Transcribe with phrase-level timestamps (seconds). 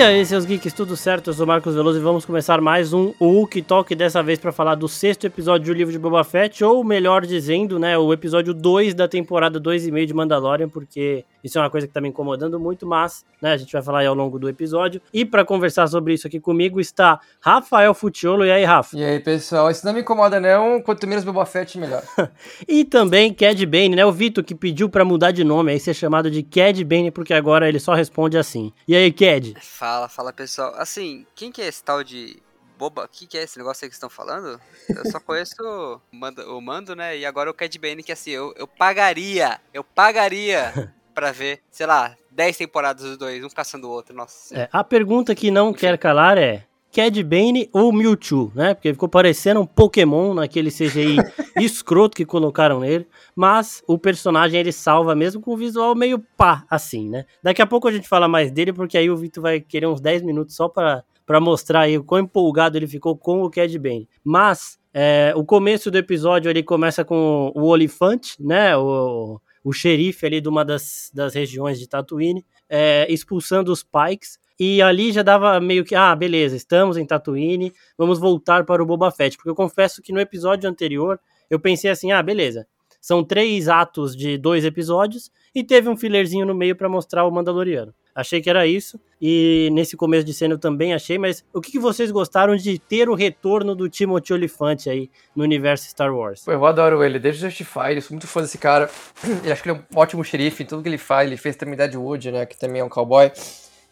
[0.00, 1.28] E aí, seus geeks, tudo certo?
[1.28, 4.50] Eu sou o Marcos Veloso e vamos começar mais um Hulk Talk, dessa vez para
[4.50, 8.54] falar do sexto episódio do livro de Boba Fett, ou melhor dizendo, né, o episódio
[8.54, 12.58] 2 da temporada 2,5 de Mandalorian, porque isso é uma coisa que tá me incomodando
[12.58, 15.02] muito, mas, né, a gente vai falar aí ao longo do episódio.
[15.12, 18.46] E para conversar sobre isso aqui comigo está Rafael Futiolo.
[18.46, 18.96] E aí, Rafa?
[18.96, 22.02] E aí, pessoal, isso não me incomoda não, quanto menos Boba Fett, melhor.
[22.66, 25.92] e também Cad Bane, né, o Vitor que pediu para mudar de nome, aí ser
[25.92, 28.72] chamado de Cad Bane, porque agora ele só responde assim.
[28.88, 29.56] E aí, Cad?
[29.60, 30.74] Fala, fala pessoal.
[30.76, 32.42] Assim, quem que é esse tal de
[32.78, 33.04] boba?
[33.04, 34.60] O que, que é esse negócio aí que estão falando?
[34.88, 37.18] Eu só conheço o Mando, o Mando né?
[37.18, 41.86] E agora o Cad Bane, que assim, eu, eu pagaria, eu pagaria pra ver, sei
[41.86, 44.56] lá, 10 temporadas dos dois, um caçando o outro, nossa.
[44.56, 48.74] É, a pergunta que não quer calar é, Cad Bane ou Mewtwo, né?
[48.74, 51.16] Porque ficou parecendo um Pokémon naquele CGI
[51.60, 53.06] escroto que colocaram nele.
[53.34, 57.24] Mas o personagem ele salva mesmo com o visual meio pá, assim, né?
[57.42, 60.00] Daqui a pouco a gente fala mais dele, porque aí o Vitor vai querer uns
[60.00, 64.08] 10 minutos só para mostrar aí o quão empolgado ele ficou com o Cad Bane.
[64.24, 68.76] Mas é, o começo do episódio ele começa com o Olifante, né?
[68.76, 74.38] O, o xerife ali de uma das, das regiões de Tatooine, é, expulsando os Pikes.
[74.60, 78.86] E ali já dava meio que, ah, beleza, estamos em Tatooine, vamos voltar para o
[78.86, 79.38] Boba Fett.
[79.38, 82.66] Porque eu confesso que no episódio anterior eu pensei assim, ah, beleza,
[83.00, 87.30] são três atos de dois episódios e teve um filerzinho no meio para mostrar o
[87.30, 87.94] Mandaloriano.
[88.14, 89.00] Achei que era isso.
[89.18, 92.78] E nesse começo de cena eu também achei, mas o que, que vocês gostaram de
[92.78, 96.44] ter o retorno do Timothy Olyphant aí no universo Star Wars?
[96.44, 98.90] Pô, eu adoro ele, desde Justify, eu sou muito fã desse cara.
[99.42, 101.26] Eu acho que ele é um ótimo xerife em tudo que ele faz.
[101.26, 103.32] Ele fez também Deadwood, né, que também é um cowboy.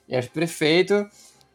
[0.09, 1.09] Eu acho perfeito.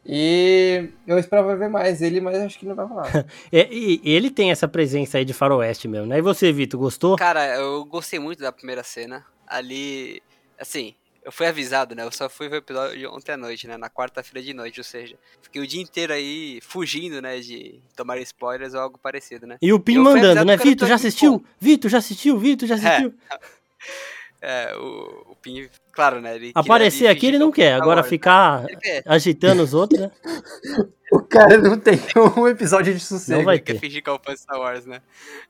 [0.06, 3.26] E eu esperava ver mais ele, mas acho que não vai rolar.
[3.52, 6.18] é, e ele tem essa presença aí de faroeste mesmo, né?
[6.18, 7.16] E você, Vitor, gostou?
[7.16, 9.26] Cara, eu gostei muito da primeira cena.
[9.48, 10.22] Ali,
[10.60, 10.94] assim,
[11.24, 12.04] eu fui avisado, né?
[12.04, 13.78] Eu só fui ver o episódio ontem à noite, né?
[13.78, 17.40] Na quarta-feira de noite, ou seja, fiquei o dia inteiro aí fugindo, né?
[17.40, 19.58] De tomar spoilers ou algo parecido, né?
[19.62, 20.58] E o Pim mandando, né?
[20.58, 21.44] Vitor, já assistiu?
[21.60, 22.38] Vitor, já assistiu?
[22.38, 23.14] Vitor, já assistiu?
[24.44, 26.36] É, é o, o Pim Claro, né?
[26.36, 28.08] Ele Aparecer aqui ele não quer, agora né?
[28.08, 28.66] ficar
[29.06, 30.12] agitando os outros, né?
[31.14, 32.00] o cara não tem
[32.36, 33.32] um episódio de sucesso.
[33.38, 33.74] Não vai ter.
[33.74, 35.04] Quer fingir que é o fã Star Wars, né?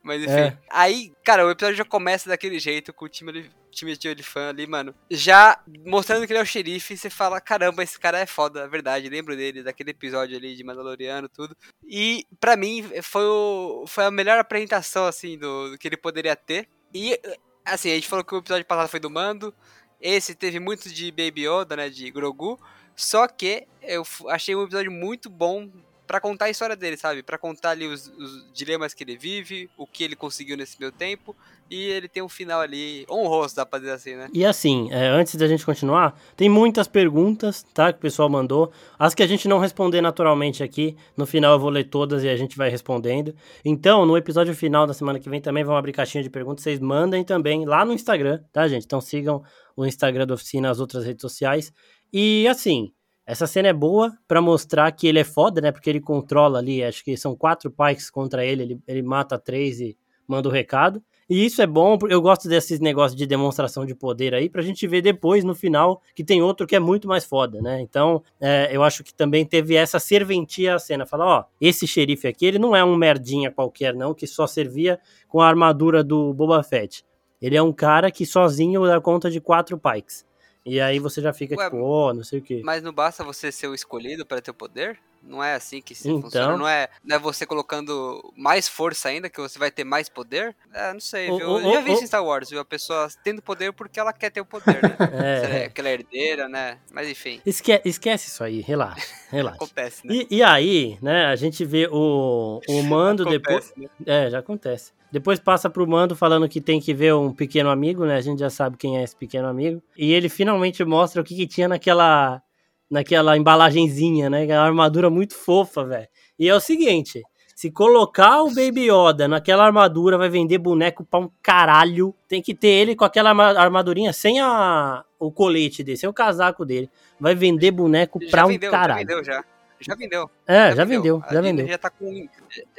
[0.03, 0.33] Mas enfim.
[0.33, 0.57] É.
[0.69, 4.67] Aí, cara, o episódio já começa daquele jeito, com o time, time de fã ali,
[4.67, 4.93] mano.
[5.09, 8.67] Já mostrando que ele é o xerife, você fala, caramba, esse cara é foda, é
[8.67, 9.07] verdade.
[9.07, 11.55] Lembro dele, daquele episódio ali de Mandaloriano, tudo.
[11.87, 16.35] E para mim foi, o, foi a melhor apresentação, assim, do, do que ele poderia
[16.35, 16.67] ter.
[16.93, 17.17] E,
[17.65, 19.53] assim, a gente falou que o episódio passado foi do Mando.
[19.99, 22.59] Esse teve muito de Baby Yoda, né, de Grogu,
[22.95, 25.69] só que eu achei um episódio muito bom
[26.05, 27.23] para contar a história dele, sabe?
[27.23, 30.91] Para contar ali os, os, dilemas que ele vive, o que ele conseguiu nesse meu
[30.91, 31.35] tempo,
[31.69, 34.29] e ele tem um final ali honroso, dá pra dizer assim, né?
[34.33, 37.91] E assim, é, antes da gente continuar, tem muitas perguntas, tá?
[37.91, 38.71] Que o pessoal mandou.
[38.99, 42.29] As que a gente não responder naturalmente aqui, no final eu vou ler todas e
[42.29, 43.33] a gente vai respondendo.
[43.63, 46.79] Então, no episódio final da semana que vem também vão abrir caixinha de perguntas, vocês
[46.79, 48.85] mandem também lá no Instagram, tá, gente?
[48.85, 49.41] Então sigam
[49.75, 51.71] o Instagram da oficina, as outras redes sociais.
[52.11, 52.93] E assim,
[53.25, 55.71] essa cena é boa para mostrar que ele é foda, né?
[55.71, 59.79] Porque ele controla ali, acho que são quatro pikes contra ele, ele, ele mata três
[59.79, 59.97] e
[60.27, 61.01] manda o recado.
[61.29, 64.85] E isso é bom, eu gosto desses negócios de demonstração de poder aí, pra gente
[64.85, 67.79] ver depois, no final, que tem outro que é muito mais foda, né?
[67.79, 71.05] Então, é, eu acho que também teve essa serventia a cena.
[71.05, 74.99] Falar, ó, esse xerife aqui, ele não é um merdinha qualquer, não, que só servia
[75.27, 77.05] com a armadura do Boba Fett.
[77.41, 80.25] Ele é um cara que sozinho dá conta de quatro pikes.
[80.65, 82.61] E aí você já fica Ué, tipo, oh, não sei o quê.
[82.63, 84.97] Mas não basta você ser o escolhido para ter o poder?
[85.21, 86.21] Não é assim que se então...
[86.21, 86.57] funciona?
[86.57, 90.55] Não é, não é você colocando mais força ainda que você vai ter mais poder?
[90.73, 91.59] É, não sei, viu?
[91.59, 92.59] Eu já vi isso em Star Wars, viu?
[92.59, 94.97] A pessoa tendo poder porque ela quer ter o poder, né?
[95.63, 95.65] é.
[95.65, 96.77] Aquela herdeira, né?
[96.91, 97.41] Mas enfim.
[97.45, 99.55] Esque esquece isso aí, relaxa, relaxa.
[99.55, 100.13] acontece, né?
[100.13, 103.73] E, e, aí, né, a gente vê o, o mando acontece, depois...
[103.77, 103.87] Né?
[104.05, 104.91] É, já acontece.
[105.13, 108.15] Depois passa pro Mando falando que tem que ver um pequeno amigo, né?
[108.15, 109.79] A gente já sabe quem é esse pequeno amigo.
[109.95, 112.41] E ele finalmente mostra o que, que tinha naquela
[112.89, 114.43] naquela embalagenzinha, né?
[114.45, 116.07] Uma armadura muito fofa, velho.
[116.39, 117.21] E é o seguinte,
[117.55, 122.15] se colocar o Baby Yoda naquela armadura, vai vender boneco pra um caralho.
[122.27, 126.65] Tem que ter ele com aquela armadurinha sem a, o colete dele, sem o casaco
[126.65, 126.89] dele.
[127.19, 129.01] Vai vender boneco já pra vendeu, um caralho.
[129.01, 129.45] Já vendeu, já.
[129.83, 130.29] Já vendeu.
[130.47, 131.67] É, já, já vendeu, vendeu, já vendeu.
[131.67, 132.27] Já tá com.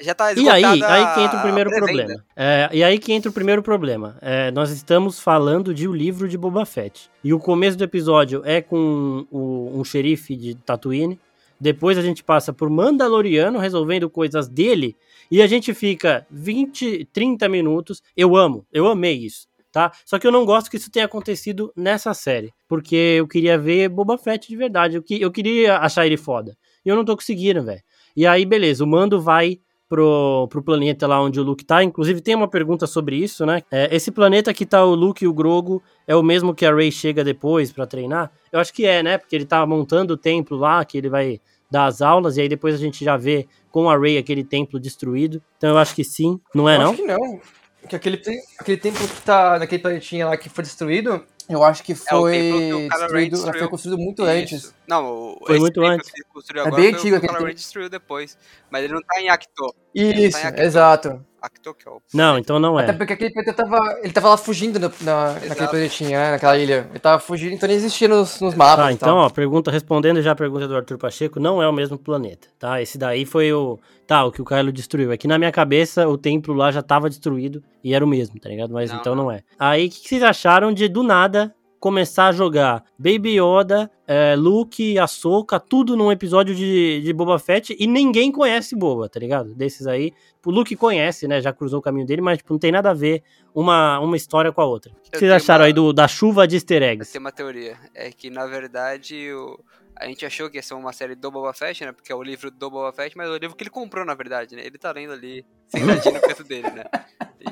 [0.01, 2.25] Já tá E aí, aí que entra o primeiro problema.
[2.37, 4.17] É, e aí que entra o primeiro problema.
[4.21, 7.11] É, nós estamos falando de o um livro de Boba Fett.
[7.23, 11.19] E o começo do episódio é com o, um xerife de Tatooine.
[11.61, 14.97] Depois a gente passa por Mandaloriano resolvendo coisas dele.
[15.31, 18.03] E a gente fica 20, 30 minutos.
[18.17, 19.91] Eu amo, eu amei isso tá?
[20.07, 23.89] Só que eu não gosto que isso tenha acontecido nessa série, porque eu queria ver
[23.89, 26.57] Boba Fett de verdade, eu, que, eu queria achar ele foda.
[26.85, 27.83] E eu não tô conseguindo, velho.
[28.17, 29.59] E aí, beleza, o Mando vai
[29.89, 31.83] pro, pro planeta lá onde o Luke tá.
[31.83, 33.63] Inclusive, tem uma pergunta sobre isso, né?
[33.71, 36.75] É, esse planeta que tá o Luke e o Grogo é o mesmo que a
[36.75, 38.31] Rey chega depois para treinar?
[38.53, 39.19] Eu acho que é, né?
[39.19, 41.41] Porque ele tá montando o templo lá, que ele vai
[41.71, 44.79] dar as aulas, e aí depois a gente já vê com a Rey aquele templo
[44.79, 45.43] destruído.
[45.57, 46.91] Então eu acho que sim, não é eu não?
[46.91, 47.41] Acho que não.
[47.89, 48.23] Que aquele,
[48.59, 52.89] aquele templo que tá naquele planetinha lá que foi destruído, eu acho que foi, É,
[52.89, 54.65] destruído, foi construído muito antes.
[54.65, 54.75] Isso.
[54.87, 56.11] Não, o, Foi muito antes.
[56.11, 57.89] que ele construiu É agora bem foi antigo o que o aquele Kylo Ren destruiu
[57.91, 58.39] depois.
[58.71, 59.75] Mas ele não tá em Acto.
[59.95, 60.63] Isso, em Acto.
[60.63, 61.25] exato.
[61.41, 62.01] Acto que é o...
[62.15, 62.95] Não, então não Até é.
[62.95, 63.99] porque aquele planeta tava.
[64.03, 66.31] Ele tava lá fugindo na, na- naquele planetinha, né?
[66.31, 66.87] Naquela ilha.
[66.89, 68.87] Ele tava fugindo, então nem existia nos, nos mapas.
[68.87, 69.19] Tá, então, tal.
[69.19, 72.81] ó, pergunta, respondendo já a pergunta do Arthur Pacheco, não é o mesmo planeta, tá?
[72.81, 73.79] Esse daí foi o.
[74.07, 75.13] Tá, o que o Kylo destruiu.
[75.13, 78.49] Aqui na minha cabeça, o templo lá já tava destruído e era o mesmo, tá
[78.49, 78.73] ligado?
[78.73, 79.25] Mas Não, então não.
[79.25, 79.43] não é.
[79.59, 81.55] Aí, o que, que vocês acharam de, do nada,
[81.89, 87.77] começar a jogar Baby Yoda, é, Luke, Ahsoka, tudo num episódio de, de Boba Fett
[87.79, 89.55] e ninguém conhece Boba, tá ligado?
[89.55, 90.11] Desses aí.
[90.47, 91.43] O Luke conhece, né?
[91.43, 93.23] Já cruzou o caminho dele, mas tipo, não tem nada a ver
[93.55, 94.93] uma, uma história com a outra.
[94.93, 97.13] O que vocês acharam uma- aí do, da chuva de easter Eu eggs?
[97.13, 97.77] tenho uma teoria.
[97.95, 99.61] É que, na verdade, o...
[99.97, 101.93] a gente achou que ia ser uma série do Boba Fett, né?
[101.93, 104.15] Porque é o livro do Boba Fett, mas é o livro que ele comprou, na
[104.15, 104.63] verdade, né?
[104.65, 106.85] Ele tá lendo ali, sentadinho no canto dele, né?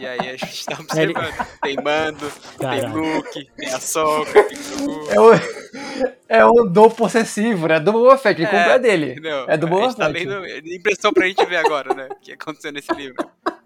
[0.01, 1.47] E aí a gente tá Ele- observando.
[1.63, 2.95] Tem Mando, tem Caralho.
[3.17, 5.11] Luke, tem Ahsoka, tem Grogu.
[5.11, 5.33] É o,
[6.29, 7.79] é o do possessivo, né?
[7.79, 8.41] Do Boba Fett.
[8.41, 9.13] Ele É, comprou é dele.
[9.13, 9.45] Entendeu?
[9.49, 10.25] É do a Boba tá Fett.
[10.27, 12.09] lendo, ele impressão pra gente ver agora, né?
[12.11, 13.17] O que aconteceu nesse livro.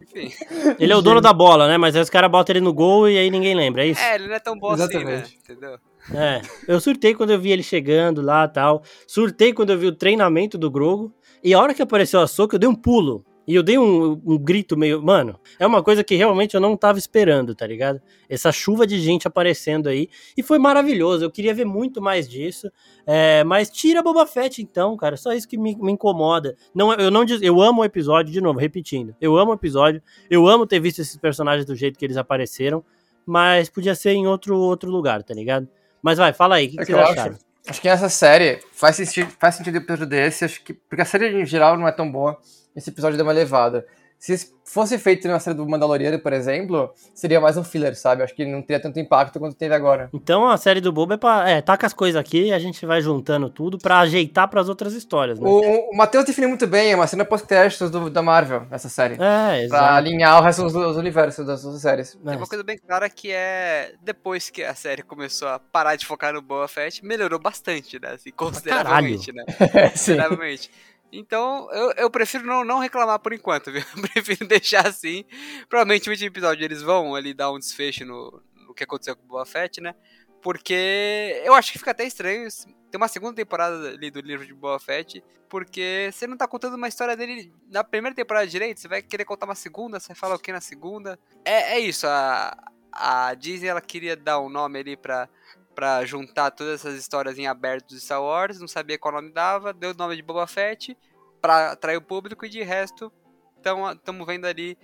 [0.03, 0.33] Enfim.
[0.79, 1.77] Ele é o dono da bola, né?
[1.79, 4.01] Mas aí os caras botam ele no gol e aí ninguém lembra, é isso?
[4.01, 4.87] É, ele não é tão bom assim, né?
[5.15, 5.39] Exatamente.
[5.43, 5.79] Entendeu?
[6.15, 6.41] É.
[6.69, 8.83] Eu surtei quando eu vi ele chegando lá tal.
[9.07, 11.13] Surtei quando eu vi o treinamento do Grogo.
[11.43, 13.25] E a hora que apareceu a Soca, eu dei um pulo.
[13.47, 15.01] E eu dei um, um grito meio.
[15.01, 18.01] Mano, é uma coisa que realmente eu não tava esperando, tá ligado?
[18.29, 20.09] Essa chuva de gente aparecendo aí.
[20.37, 21.25] E foi maravilhoso.
[21.25, 22.69] Eu queria ver muito mais disso.
[23.07, 25.17] É, mas tira Boba Fett, então, cara.
[25.17, 26.57] Só isso que me, me incomoda.
[26.75, 29.15] Não, eu não Eu amo o episódio, de novo, repetindo.
[29.21, 30.03] Eu amo o episódio.
[30.29, 32.85] Eu amo ter visto esses personagens do jeito que eles apareceram.
[33.25, 35.69] Mas podia ser em outro, outro lugar, tá ligado?
[36.07, 37.33] Mas vai, fala aí, o que, É que que vocês acharam?
[37.33, 40.73] acho, acho que nessa série faz sentido, faz sentido um episódio desse, acho que.
[40.73, 42.39] Porque a série em geral não é tão boa.
[42.77, 43.85] Esse episódio deu uma levada.
[44.19, 48.23] Se fosse feito na série do Mandaloriano, por exemplo, seria mais um filler, sabe?
[48.23, 50.09] Acho que não teria tanto impacto quanto teve agora.
[50.13, 51.49] Então a série do Boba é pra.
[51.49, 54.95] É, taca as coisas aqui e a gente vai juntando tudo pra ajeitar pras outras
[54.95, 55.49] histórias, né?
[55.49, 59.15] O, o Matheus definiu muito bem, é uma cena pós-créditos da Marvel, essa série.
[59.15, 59.95] É, Pra exato.
[59.95, 62.15] alinhar o resto dos, dos universos das duas séries.
[62.25, 62.37] Tem É.
[62.37, 66.33] uma coisa bem clara que é depois que a série começou a parar de focar
[66.33, 68.13] no Boba Fett, melhorou bastante, né?
[68.13, 69.45] Assim, consideravelmente, né?
[69.95, 70.17] Sim.
[70.17, 70.71] Consideravelmente.
[71.19, 73.83] Então, eu, eu prefiro não, não reclamar por enquanto, viu?
[73.97, 75.25] Eu prefiro deixar assim.
[75.69, 79.25] Provavelmente no último episódio eles vão ali dar um desfecho no, no que aconteceu com
[79.25, 79.95] o Boba Fett, né?
[80.43, 82.47] Porque eu acho que fica até estranho
[82.91, 86.75] ter uma segunda temporada ali do livro de Boba Fett, porque você não tá contando
[86.75, 90.37] uma história dele na primeira temporada direito, você vai querer contar uma segunda, você fala
[90.37, 91.19] o que na segunda.
[91.45, 92.57] É, é isso, a,
[92.93, 95.29] a Disney ela queria dar um nome ali pra,
[95.77, 99.75] pra juntar todas essas histórias em aberto de Star Wars, não sabia qual nome dava,
[99.75, 100.97] deu o nome de Boba Fett
[101.41, 103.13] pra atrair o público e de resto
[103.59, 104.79] estamos vendo ali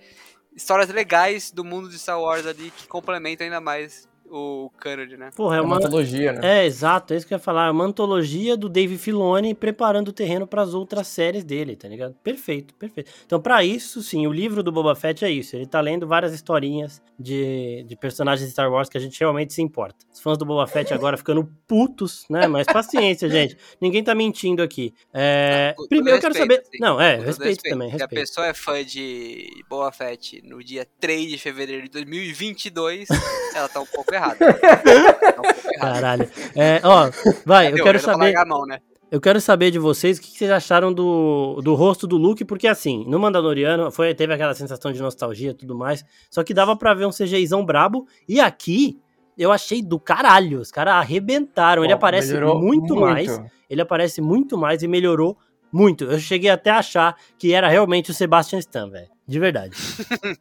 [0.55, 5.29] histórias legais do mundo de Star Wars ali que complementam ainda mais o canon, né?
[5.35, 5.77] Porra, é É uma.
[5.77, 6.61] uma antologia, né?
[6.61, 7.67] É, exato, é isso que eu ia falar.
[7.67, 11.87] É uma antologia do Dave Filoni preparando o terreno para as outras séries dele, tá
[11.87, 12.15] ligado?
[12.23, 13.11] Perfeito, perfeito.
[13.25, 15.55] Então, pra isso, sim, o livro do Boba Fett é isso.
[15.55, 19.53] Ele tá lendo várias historinhas de, de personagens de Star Wars que a gente realmente
[19.53, 20.05] se importa.
[20.11, 22.47] Os fãs do Boba Fett agora ficando putos, né?
[22.47, 23.57] Mas paciência, gente.
[23.79, 24.93] Ninguém tá mentindo aqui.
[25.13, 26.67] É, Com todo primeiro eu quero respeito, saber.
[26.69, 28.19] assim, Não, é, todo respeito, também, Se a respeito.
[28.21, 33.07] pessoa é fã de Boba Fett no dia 3 de fevereiro de 2022,
[33.55, 35.79] ela tá um pouco tá um pouco errada.
[35.79, 36.29] Caralho.
[36.55, 37.09] É, ó,
[37.45, 38.25] vai, eu quero saber.
[38.25, 38.79] largar a mão, né?
[39.13, 42.67] Eu quero saber de vocês o que vocês acharam do, do rosto do Luke, porque
[42.67, 46.75] assim, no Mandaloriano foi, teve aquela sensação de nostalgia e tudo mais, só que dava
[46.75, 48.99] pra ver um CGIzão brabo, e aqui
[49.37, 53.39] eu achei do caralho, os caras arrebentaram, ele Ó, aparece melhorou muito, mais,
[53.69, 55.37] ele aparece muito mais e melhorou
[55.73, 56.05] muito.
[56.05, 59.75] Eu cheguei até a achar que era realmente o Sebastian Stan, velho, de verdade.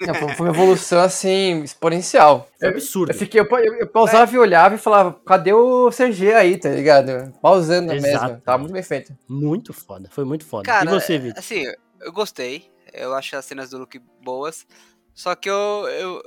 [0.01, 2.49] É, foi- uma evolução, assim, exponencial.
[2.61, 3.13] Foi Eu, absurdo.
[3.13, 6.69] eu fiquei, eu, eu- eu pausava e olhava e falava, cadê o CG aí, tá
[6.69, 7.33] ligado?
[7.41, 8.25] Pausando Exato.
[8.27, 8.41] mesmo.
[8.43, 9.17] Tava muito bem feito.
[9.29, 10.65] Muito foda, foi muito foda.
[10.65, 11.39] Cara, e você, Vitor?
[11.39, 11.65] assim,
[12.01, 12.71] eu gostei.
[12.93, 14.67] Eu acho as cenas do Luke boas.
[15.15, 15.55] Só que eu,
[15.89, 16.23] eu,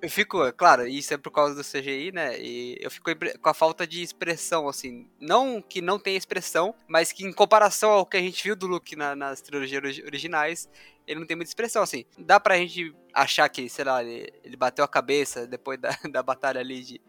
[0.00, 2.40] eu fico, claro, isso é por causa do CGI, né?
[2.40, 5.08] E eu fico com a falta de expressão, assim.
[5.20, 8.66] Não que não tenha expressão, mas que em comparação ao que a gente viu do
[8.66, 10.68] Luke na- nas trilogias ori- originais,
[11.08, 12.04] ele não tem muita expressão, assim.
[12.18, 16.22] Dá pra gente achar que, sei lá, ele, ele bateu a cabeça depois da, da
[16.22, 17.00] batalha ali de,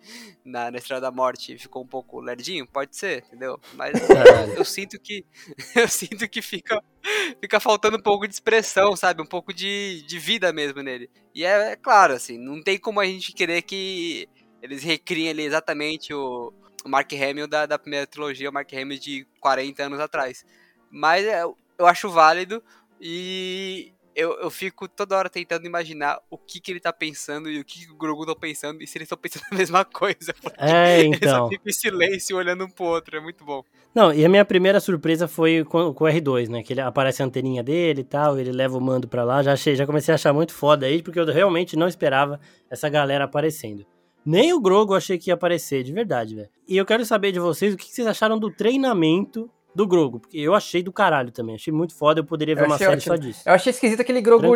[0.44, 2.66] na, na Estrada da Morte e ficou um pouco lerdinho?
[2.66, 3.60] Pode ser, entendeu?
[3.74, 4.58] Mas é.
[4.58, 5.26] eu sinto que.
[5.76, 6.82] Eu sinto que fica,
[7.40, 9.22] fica faltando um pouco de expressão, sabe?
[9.22, 11.10] Um pouco de, de vida mesmo nele.
[11.36, 14.28] E é, é claro, assim, não tem como a gente querer que
[14.62, 16.54] eles recriem ali exatamente o,
[16.84, 20.46] o Mark Hamill da, da primeira trilogia, o Mark Hamill de 40 anos atrás.
[20.90, 22.62] Mas é, eu acho válido
[23.00, 27.60] e eu, eu fico toda hora tentando imaginar o que, que ele tá pensando e
[27.60, 30.34] o que, que o Grogu tá pensando e se eles estão pensando a mesma coisa.
[30.58, 31.20] É, então.
[31.22, 33.64] Eles só ficam em silêncio olhando um pro outro, é muito bom.
[33.96, 36.62] Não, e a minha primeira surpresa foi com, com o R2, né?
[36.62, 39.42] Que ele aparece a anteninha dele e tal, ele leva o mando pra lá.
[39.42, 42.40] Já, achei, já comecei a achar muito foda aí, porque eu realmente não esperava
[42.70, 43.86] essa galera aparecendo.
[44.26, 46.50] Nem o Grogo achei que ia aparecer, de verdade, velho.
[46.68, 50.38] E eu quero saber de vocês o que vocês acharam do treinamento do Grogo, porque
[50.38, 51.56] eu achei do caralho também.
[51.56, 53.16] Achei muito foda, eu poderia ver eu uma série ótimo.
[53.16, 53.42] só disso.
[53.46, 54.48] Eu achei esquisito aquele Grogo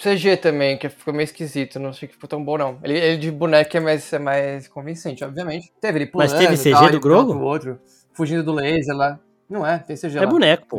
[0.00, 1.78] CG também, que ficou meio esquisito.
[1.78, 2.78] Não achei que ficou tão bom, não.
[2.82, 5.72] Ele, ele de boneco é mais, é mais convincente, obviamente.
[5.80, 6.30] Teve ele pulando.
[6.30, 7.38] Mas teve CG tal, do Grogo?
[7.40, 7.78] outro,
[8.12, 9.18] fugindo do laser lá.
[9.48, 10.22] Não é, tem CG é lá.
[10.22, 10.78] É boneco, pô.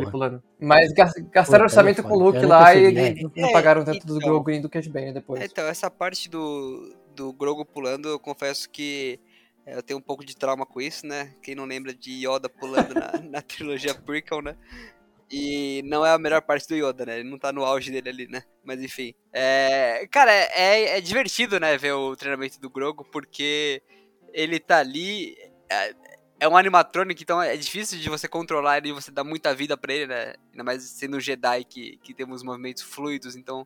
[0.57, 4.19] Mas gastaram Pô, orçamento com o Luke lá e é, não pagaram tanto então, do
[4.21, 5.43] Grogu e do Cat Bane depois.
[5.43, 9.29] Então, essa parte do, do Grogu pulando, eu confesso que é,
[9.65, 11.33] eu tenho um pouco de trauma com isso, né?
[11.41, 14.55] Quem não lembra de Yoda pulando na, na trilogia prequel, né?
[15.31, 17.19] E não é a melhor parte do Yoda, né?
[17.19, 18.43] Ele não tá no auge dele ali, né?
[18.65, 19.13] Mas enfim.
[19.31, 20.05] É...
[20.11, 21.77] Cara, é, é divertido, né?
[21.77, 23.81] Ver o treinamento do Grogu, porque
[24.33, 25.37] ele tá ali.
[25.69, 25.95] É,
[26.41, 29.77] é um animatronic, então é difícil de você controlar ele e você dar muita vida
[29.77, 30.33] para ele, né?
[30.51, 33.65] Ainda mais sendo um Jedi que, que temos movimentos fluidos, então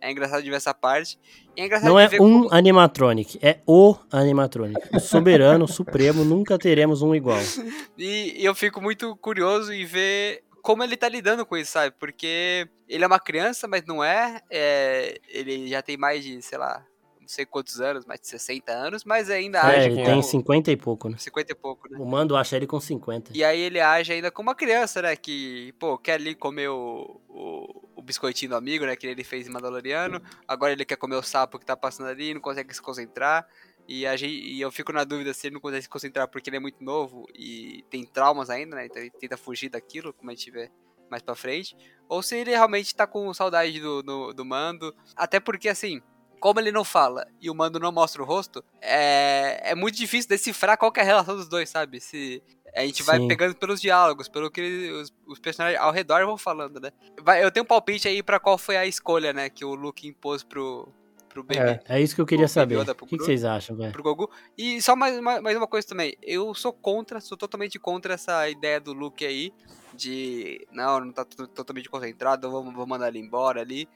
[0.00, 1.20] é engraçado de ver essa parte.
[1.56, 2.52] É Não é um como...
[2.52, 4.80] animatronic, é o animatronic.
[4.92, 7.38] O soberano, supremo, nunca teremos um igual.
[7.98, 11.94] E, e eu fico muito curioso em ver como ele tá lidando com isso, sabe?
[11.98, 14.40] Porque ele é uma criança, mas não é.
[14.50, 16.84] é ele já tem mais de, sei lá,
[17.26, 19.86] não sei quantos anos, mais de 60 anos, mas ainda é, age.
[19.86, 20.06] Ele como...
[20.06, 21.18] tem 50 e pouco, né?
[21.18, 21.98] 50 e pouco, né?
[21.98, 23.32] O Mando acha ele com 50.
[23.34, 25.16] E aí ele age ainda como uma criança, né?
[25.16, 28.94] Que, pô, quer ali comer o, o, o biscoitinho do amigo, né?
[28.94, 30.22] Que ele fez em Mandaloriano.
[30.46, 33.44] Agora ele quer comer o sapo que tá passando ali, não consegue se concentrar.
[33.88, 36.48] E, a gente, e eu fico na dúvida se ele não consegue se concentrar porque
[36.48, 38.86] ele é muito novo e tem traumas ainda, né?
[38.86, 40.70] Então ele tenta fugir daquilo, como a gente vê
[41.10, 41.76] mais pra frente.
[42.08, 44.94] Ou se ele realmente tá com saudade do, do, do mando.
[45.16, 46.00] Até porque, assim,
[46.46, 50.28] como ele não fala e o mando não mostra o rosto, é, é muito difícil
[50.28, 51.98] decifrar qual é a relação dos dois, sabe?
[51.98, 52.40] Se
[52.72, 53.26] a gente vai Sim.
[53.26, 56.92] pegando pelos diálogos, pelo que os, os, personagens ao redor vão falando, né?
[57.20, 60.06] Vai, eu tenho um palpite aí para qual foi a escolha, né, que o Luke
[60.06, 60.88] impôs pro,
[61.28, 61.58] pro Baby.
[61.58, 62.76] É, é isso que eu queria saber.
[62.76, 63.90] o que, que, vocês acham, velho?
[63.90, 64.30] Pro Gogu.
[64.56, 66.16] E só mais uma, mais uma coisa também.
[66.22, 69.52] Eu sou contra, sou totalmente contra essa ideia do Luke aí
[69.96, 73.88] de não, não tá totalmente concentrado, vamos, vamos mandar ele embora ali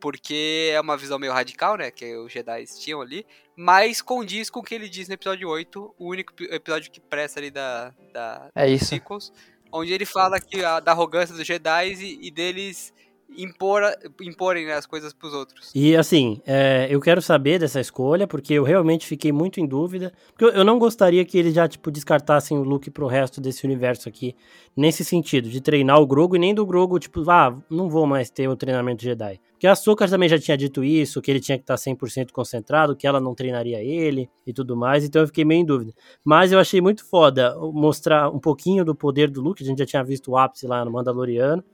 [0.00, 4.60] porque é uma visão meio radical, né, que os Jedi tinham ali, mas condiz com
[4.60, 8.50] o que ele diz no episódio 8, o único episódio que presta ali da, da
[8.54, 8.86] é isso.
[8.86, 9.32] sequels,
[9.72, 12.92] onde ele fala que a, da arrogância dos Jedi e, e deles
[13.36, 13.82] impor,
[14.20, 15.70] imporem né, as coisas pros outros.
[15.74, 20.12] E assim, é, eu quero saber dessa escolha, porque eu realmente fiquei muito em dúvida.
[20.32, 23.64] Porque eu, eu não gostaria que eles já, tipo, descartassem o Luke pro resto desse
[23.64, 24.34] universo aqui,
[24.76, 28.30] nesse sentido, de treinar o Grogo e nem do Grogo, tipo, ah, não vou mais
[28.30, 29.40] ter o treinamento Jedi.
[29.64, 32.94] Porque a Soka também já tinha dito isso, que ele tinha que estar 100% concentrado,
[32.94, 35.94] que ela não treinaria ele e tudo mais, então eu fiquei meio em dúvida.
[36.22, 39.86] Mas eu achei muito foda mostrar um pouquinho do poder do Luke, a gente já
[39.86, 41.64] tinha visto o ápice lá no Mandaloriano,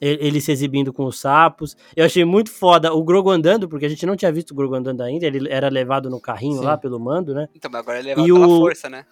[0.00, 1.76] ele se exibindo com os sapos.
[1.96, 4.74] Eu achei muito foda o Grogo andando, porque a gente não tinha visto o Grogo
[4.74, 6.64] andando ainda, ele era levado no carrinho Sim.
[6.64, 7.48] lá pelo mando, né?
[7.54, 8.60] Então, mas agora ele é levado e pela o...
[8.60, 9.04] força, né?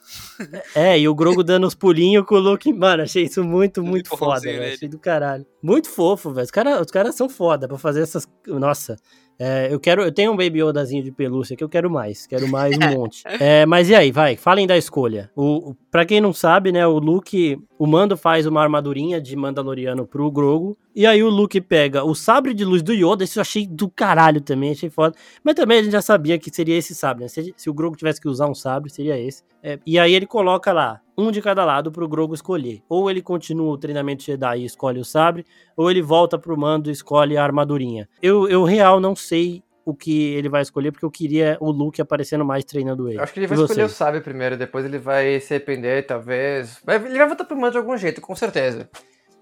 [0.75, 4.11] É, e o Grogo dando os pulinhos com o Luke, mano, achei isso muito, muito,
[4.11, 4.75] muito foda, velho.
[4.75, 5.47] Achei do caralho.
[5.63, 6.45] Muito fofo, velho.
[6.45, 8.27] Os caras os cara são foda pra fazer essas.
[8.47, 8.97] Nossa.
[9.39, 12.49] É, eu quero, eu tenho um Baby Yodazinho de pelúcia que eu quero mais, quero
[12.49, 13.23] mais um monte.
[13.27, 15.31] É, mas e aí, vai, falem da escolha.
[15.37, 19.37] O, o, pra quem não sabe, né, o Luke, o Mando faz uma armadurinha de
[19.37, 23.39] Mandaloriano pro Grogu, e aí o Luke pega o sabre de luz do Yoda, isso
[23.39, 25.15] eu achei do caralho também, achei foda.
[25.45, 27.29] Mas também a gente já sabia que seria esse sabre, né?
[27.29, 29.43] Se, se o Grogu tivesse que usar um sabre, seria esse.
[29.63, 32.83] É, e aí ele coloca lá um de cada lado pro Grogu escolher.
[32.89, 35.47] Ou ele continua o treinamento Jedi e escolhe o sabre,
[35.77, 38.09] ou ele volta pro mando e escolhe a armadurinha.
[38.23, 42.03] Eu, eu real não sei o que ele vai escolher, porque eu queria o Luke
[42.03, 43.19] aparecendo mais treinando ele.
[43.19, 46.83] Eu acho que ele vai escolher o sabre primeiro, depois ele vai se arrepender, talvez.
[46.89, 48.91] Ele vai voltar pro mando de algum jeito, com certeza.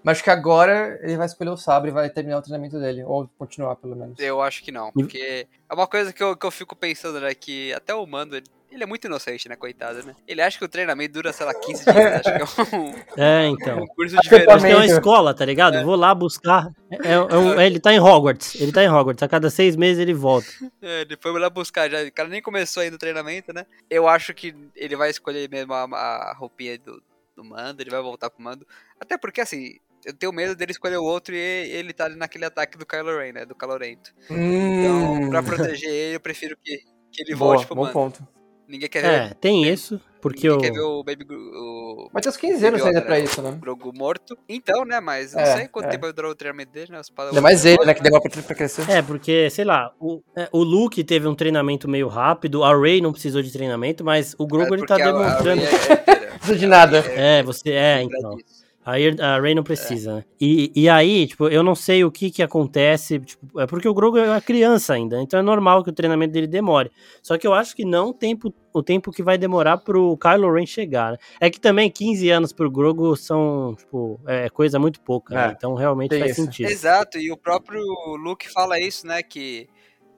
[0.05, 3.03] Mas acho que agora ele vai escolher o sabre e vai terminar o treinamento dele.
[3.03, 4.19] Ou continuar, pelo menos.
[4.19, 4.91] Eu acho que não.
[4.91, 7.33] Porque é uma coisa que eu, que eu fico pensando, né?
[7.33, 10.15] Que até o Mando, ele, ele é muito inocente, né, coitado, né?
[10.27, 13.47] Ele acha que o treinamento dura, sei lá, 15 dias, acho que é um, É,
[13.47, 13.79] então.
[13.83, 14.53] um curso de verão.
[14.55, 15.83] Acho que é uma escola, tá ligado?
[15.83, 16.69] Vou lá buscar.
[16.91, 18.55] É, é um- ele tá em Hogwarts.
[18.61, 19.23] Ele tá em Hogwarts.
[19.23, 20.47] A cada seis meses ele volta.
[20.81, 22.03] É, ele foi lá buscar já.
[22.03, 23.65] O cara nem começou ainda o treinamento, né?
[23.89, 27.01] Eu acho que ele vai escolher mesmo a, a roupinha do,
[27.35, 28.65] do mando, ele vai voltar pro mando.
[28.99, 32.45] Até porque, assim, eu tenho medo dele escolher o outro e ele tá ali naquele
[32.45, 33.45] ataque do Kylo Ren, né?
[33.45, 34.13] Do Calorento.
[34.29, 36.77] Então, Hum, pra proteger ele, eu prefiro que,
[37.11, 37.93] que ele boa, volte pro bom mando.
[37.93, 38.27] ponto.
[38.67, 39.99] Ninguém quer ver, É, tem isso.
[40.21, 40.73] Porque ninguém o.
[40.73, 43.55] quer ver o Baby Gro- o Mas tem uns 15 anos ainda pra isso, né?
[43.61, 44.35] Grogu morto.
[44.49, 44.99] Então, né?
[44.99, 45.89] Mas não É, sei quanto é.
[45.89, 46.99] tempo vai durar o treinamento dele, né?
[46.99, 47.93] Os Ainda mais ele, né?
[47.93, 48.89] Que demora pra, pra crescer.
[48.89, 53.01] É, porque, sei lá, o, é, o Luke teve um treinamento meio rápido, a Rey
[53.01, 55.61] não precisou de treinamento, mas o Grogu ele tá demonstrando.
[56.35, 56.97] Não precisa de nada.
[56.99, 57.71] É, você.
[57.71, 58.37] É, então.
[58.85, 60.25] Aí a Rey não precisa, né?
[60.39, 63.93] E, e aí, tipo, eu não sei o que que acontece, tipo, é porque o
[63.95, 66.91] Grogu é uma criança ainda, então é normal que o treinamento dele demore.
[67.23, 70.53] Só que eu acho que não o tempo, o tempo que vai demorar pro Kylo
[70.53, 71.17] Ren chegar, né?
[71.41, 75.47] É que também 15 anos pro Grogu são, tipo, é coisa muito pouca, né?
[75.47, 76.43] É, Então realmente tem faz isso.
[76.43, 76.69] sentido.
[76.69, 77.81] Exato, e o próprio
[78.17, 79.23] Luke fala isso, né?
[79.23, 79.67] Que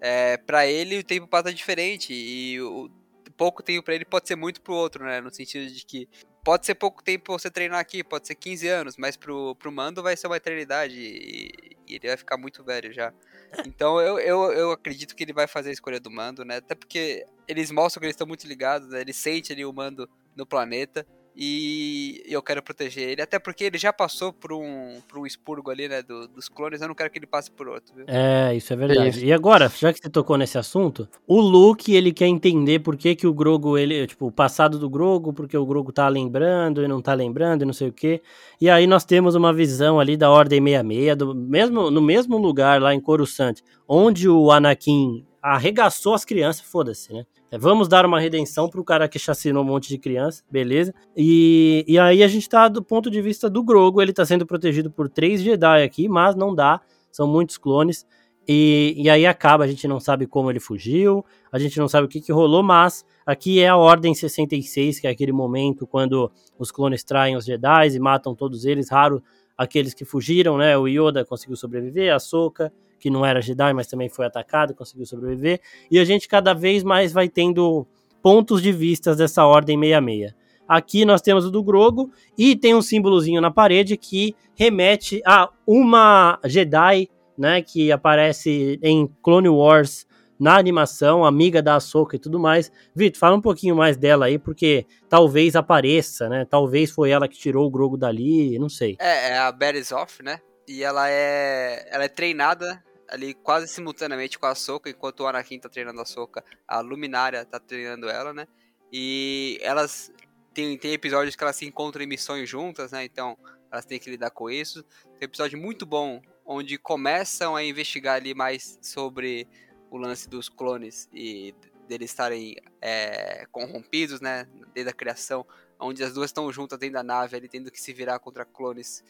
[0.02, 2.90] é, para ele o tempo passa diferente e o
[3.38, 5.22] pouco tempo pra ele pode ser muito pro outro, né?
[5.22, 6.10] No sentido de que
[6.48, 10.01] pode ser pouco tempo você treinar aqui, pode ser 15 anos, mas pro, pro Mando
[10.01, 11.51] vai ser uma eternidade e,
[11.86, 13.13] e ele vai ficar muito velho já.
[13.68, 16.58] Então eu, eu, eu acredito que ele vai fazer a escolha do Mando, né?
[16.58, 19.01] Até porque eles mostram que eles estão muito ligados, né?
[19.01, 21.06] Ele sente ali o Mando no planeta.
[21.39, 25.70] E eu quero proteger ele, até porque ele já passou por um, por um expurgo
[25.70, 28.06] ali, né, do- dos clones, eu não quero que ele passe por outro, viu?
[28.08, 29.10] É, isso é verdade.
[29.10, 29.24] Isso.
[29.25, 33.15] E agora, já que você tocou nesse assunto, o Luke, ele quer entender por que,
[33.15, 36.88] que o Grogu, ele, tipo, o passado do Grogu, porque o Grogu tá lembrando e
[36.88, 38.20] não tá lembrando e não sei o quê.
[38.60, 42.82] E aí nós temos uma visão ali da Ordem 66, do mesmo, no mesmo lugar
[42.82, 47.25] lá em Coruscant, onde o Anakin arregaçou as crianças, foda-se, né?
[47.50, 50.94] É, vamos dar uma redenção pro cara que chacinou um monte de criança, beleza?
[51.16, 54.46] E, e aí a gente tá do ponto de vista do Grogu, ele tá sendo
[54.46, 58.06] protegido por três Jedi aqui, mas não dá, são muitos clones.
[58.46, 62.06] E, e aí acaba, a gente não sabe como ele fugiu, a gente não sabe
[62.06, 66.32] o que, que rolou, mas aqui é a Ordem 66, que é aquele momento quando
[66.58, 69.22] os clones traem os Jedi e matam todos eles, raro
[69.58, 70.78] aqueles que fugiram, né?
[70.78, 75.06] O Yoda conseguiu sobreviver, a Soka, que não era Jedi, mas também foi atacado, conseguiu
[75.06, 75.60] sobreviver.
[75.90, 77.86] E a gente cada vez mais vai tendo
[78.22, 80.34] pontos de vistas dessa Ordem 66.
[80.68, 85.50] Aqui nós temos o do Grogo e tem um símbolozinho na parede que remete a
[85.66, 90.06] uma Jedi, né, que aparece em Clone Wars
[90.40, 92.72] na animação, amiga da Ahsoka e tudo mais.
[92.94, 96.46] Vitor, fala um pouquinho mais dela aí, porque talvez apareça, né?
[96.48, 98.98] Talvez foi ela que tirou o Grogo dali, não sei.
[99.00, 100.40] É, é a Berizoff, né?
[100.68, 105.60] E ela é, ela é treinada ali quase simultaneamente com a Soka, enquanto o Anakin
[105.60, 108.48] tá treinando a Soka, a Luminária tá treinando ela, né?
[108.91, 110.12] E elas
[110.54, 113.06] tem, tem episódios que elas se encontram em missões juntas, né?
[113.06, 113.38] Então
[113.72, 114.84] elas têm que lidar com isso.
[114.84, 119.48] Tem um episódio muito bom onde começam a investigar ali mais sobre
[119.89, 121.54] o lance dos clones e
[121.88, 124.48] deles estarem é, corrompidos, né?
[124.74, 125.46] Desde a criação,
[125.80, 129.04] onde as duas estão juntas dentro da nave, ali tendo que se virar contra clones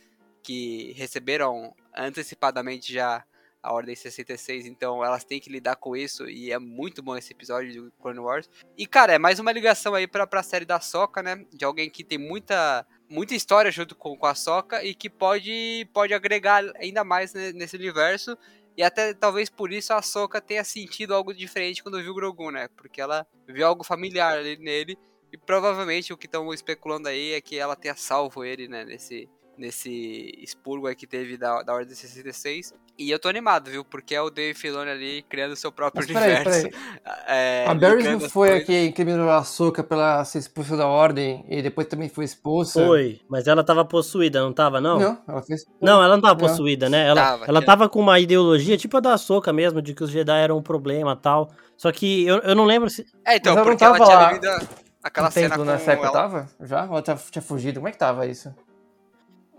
[0.44, 3.26] que receberam antecipadamente já
[3.68, 7.34] a Ordem 66, então elas têm que lidar com isso e é muito bom esse
[7.34, 8.50] episódio do Clone Wars.
[8.78, 11.46] E cara, é mais uma ligação aí pra, pra série da Soca, né?
[11.54, 15.88] De alguém que tem muita muita história junto com, com a Soca e que pode
[15.94, 18.38] pode agregar ainda mais ne- nesse universo.
[18.78, 22.52] E até talvez por isso a Soca tenha sentido algo diferente quando viu o Grogu,
[22.52, 22.70] né?
[22.78, 24.98] Porque ela viu algo familiar ali nele
[25.32, 28.86] e provavelmente o que estão especulando aí é que ela tenha salvo ele, né?
[28.86, 29.28] Nesse,
[29.58, 32.74] nesse expurgo aí que teve da, da Ordem 66.
[33.00, 33.86] E eu tô animado, viu?
[33.86, 36.70] Porque é o Dave Filoni ali criando seu próprio Mas peraí, universo.
[36.70, 36.98] peraí.
[37.30, 38.66] É, A ligando não foi a coisas.
[38.68, 42.84] que incriminou a Soka pela ser expulsa da ordem e depois também foi expulsa?
[42.86, 44.98] Foi, mas ela tava possuída, não tava, não?
[45.00, 45.62] Não, ela fez.
[45.82, 46.48] Não, ela não tava Não.
[46.48, 47.06] possuída, né?
[47.08, 50.10] Ela, Tava, ela tava com uma ideologia tipo a da Soca mesmo, de que os
[50.10, 51.52] Jedi eram um problema e tal.
[51.78, 53.06] Só que eu, eu não lembro se.
[53.26, 54.70] É, então, Mas ela não porque ela tava tinha lá vivido
[55.04, 56.18] aquela cena templo com nessa época ela...
[56.18, 56.50] tava?
[56.62, 56.84] Já?
[56.86, 57.80] Ou ela tava- tinha fugido?
[57.80, 58.54] Como é que tava isso?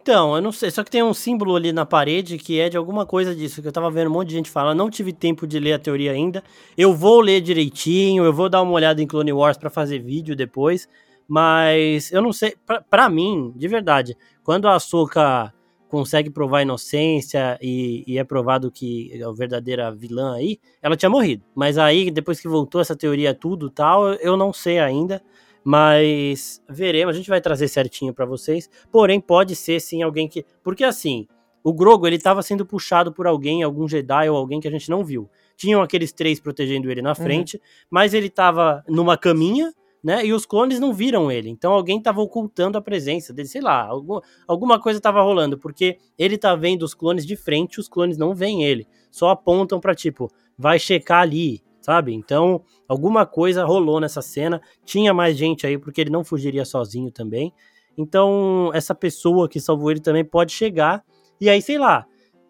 [0.08, 0.70] Então, eu não sei.
[0.70, 3.68] Só que tem um símbolo ali na parede que é de alguma coisa disso, que
[3.68, 4.74] eu tava vendo um monte de gente falar.
[4.74, 6.42] Não tive tempo de ler a teoria ainda.
[6.78, 10.34] Eu vou ler direitinho, eu vou dar uma olhada em Clone Wars pra fazer vídeo
[10.34, 10.88] depois.
[11.28, 12.56] Mas eu não sei.
[12.88, 15.52] Pra, mim, de verdade, quando a Ahsoka
[15.90, 20.96] consegue provar a inocência e, e é provado que é a verdadeira vilã aí, ela
[20.96, 21.44] tinha morrido.
[21.54, 25.22] Mas aí, depois que voltou essa teoria tudo tal, eu não sei ainda.
[25.64, 28.68] Mas veremos, a gente vai trazer certinho pra vocês.
[28.90, 30.44] Porém, pode ser sim alguém que.
[30.62, 31.26] Porque assim,
[31.62, 34.88] o Grogo ele tava sendo puxado por alguém, algum Jedi ou alguém que a gente
[34.88, 35.28] não viu.
[35.56, 37.62] tinham aqueles três protegendo ele na frente, uhum.
[37.90, 40.24] mas ele tava numa caminha, né?
[40.24, 41.50] E os clones não viram ele.
[41.50, 45.98] Então alguém tava ocultando a presença dele, sei lá, algum, alguma coisa tava rolando, porque
[46.16, 48.86] ele tá vendo os clones de frente, os clones não veem ele.
[49.10, 52.12] Só apontam para tipo, vai checar ali, sabe?
[52.12, 54.60] Então, alguma coisa rolou nessa cena.
[54.84, 57.50] Tinha mais gente aí, porque ele não fugiria sozinho também.
[57.96, 61.02] Então, essa pessoa que salvou ele também pode chegar.
[61.40, 62.04] E aí, sei lá,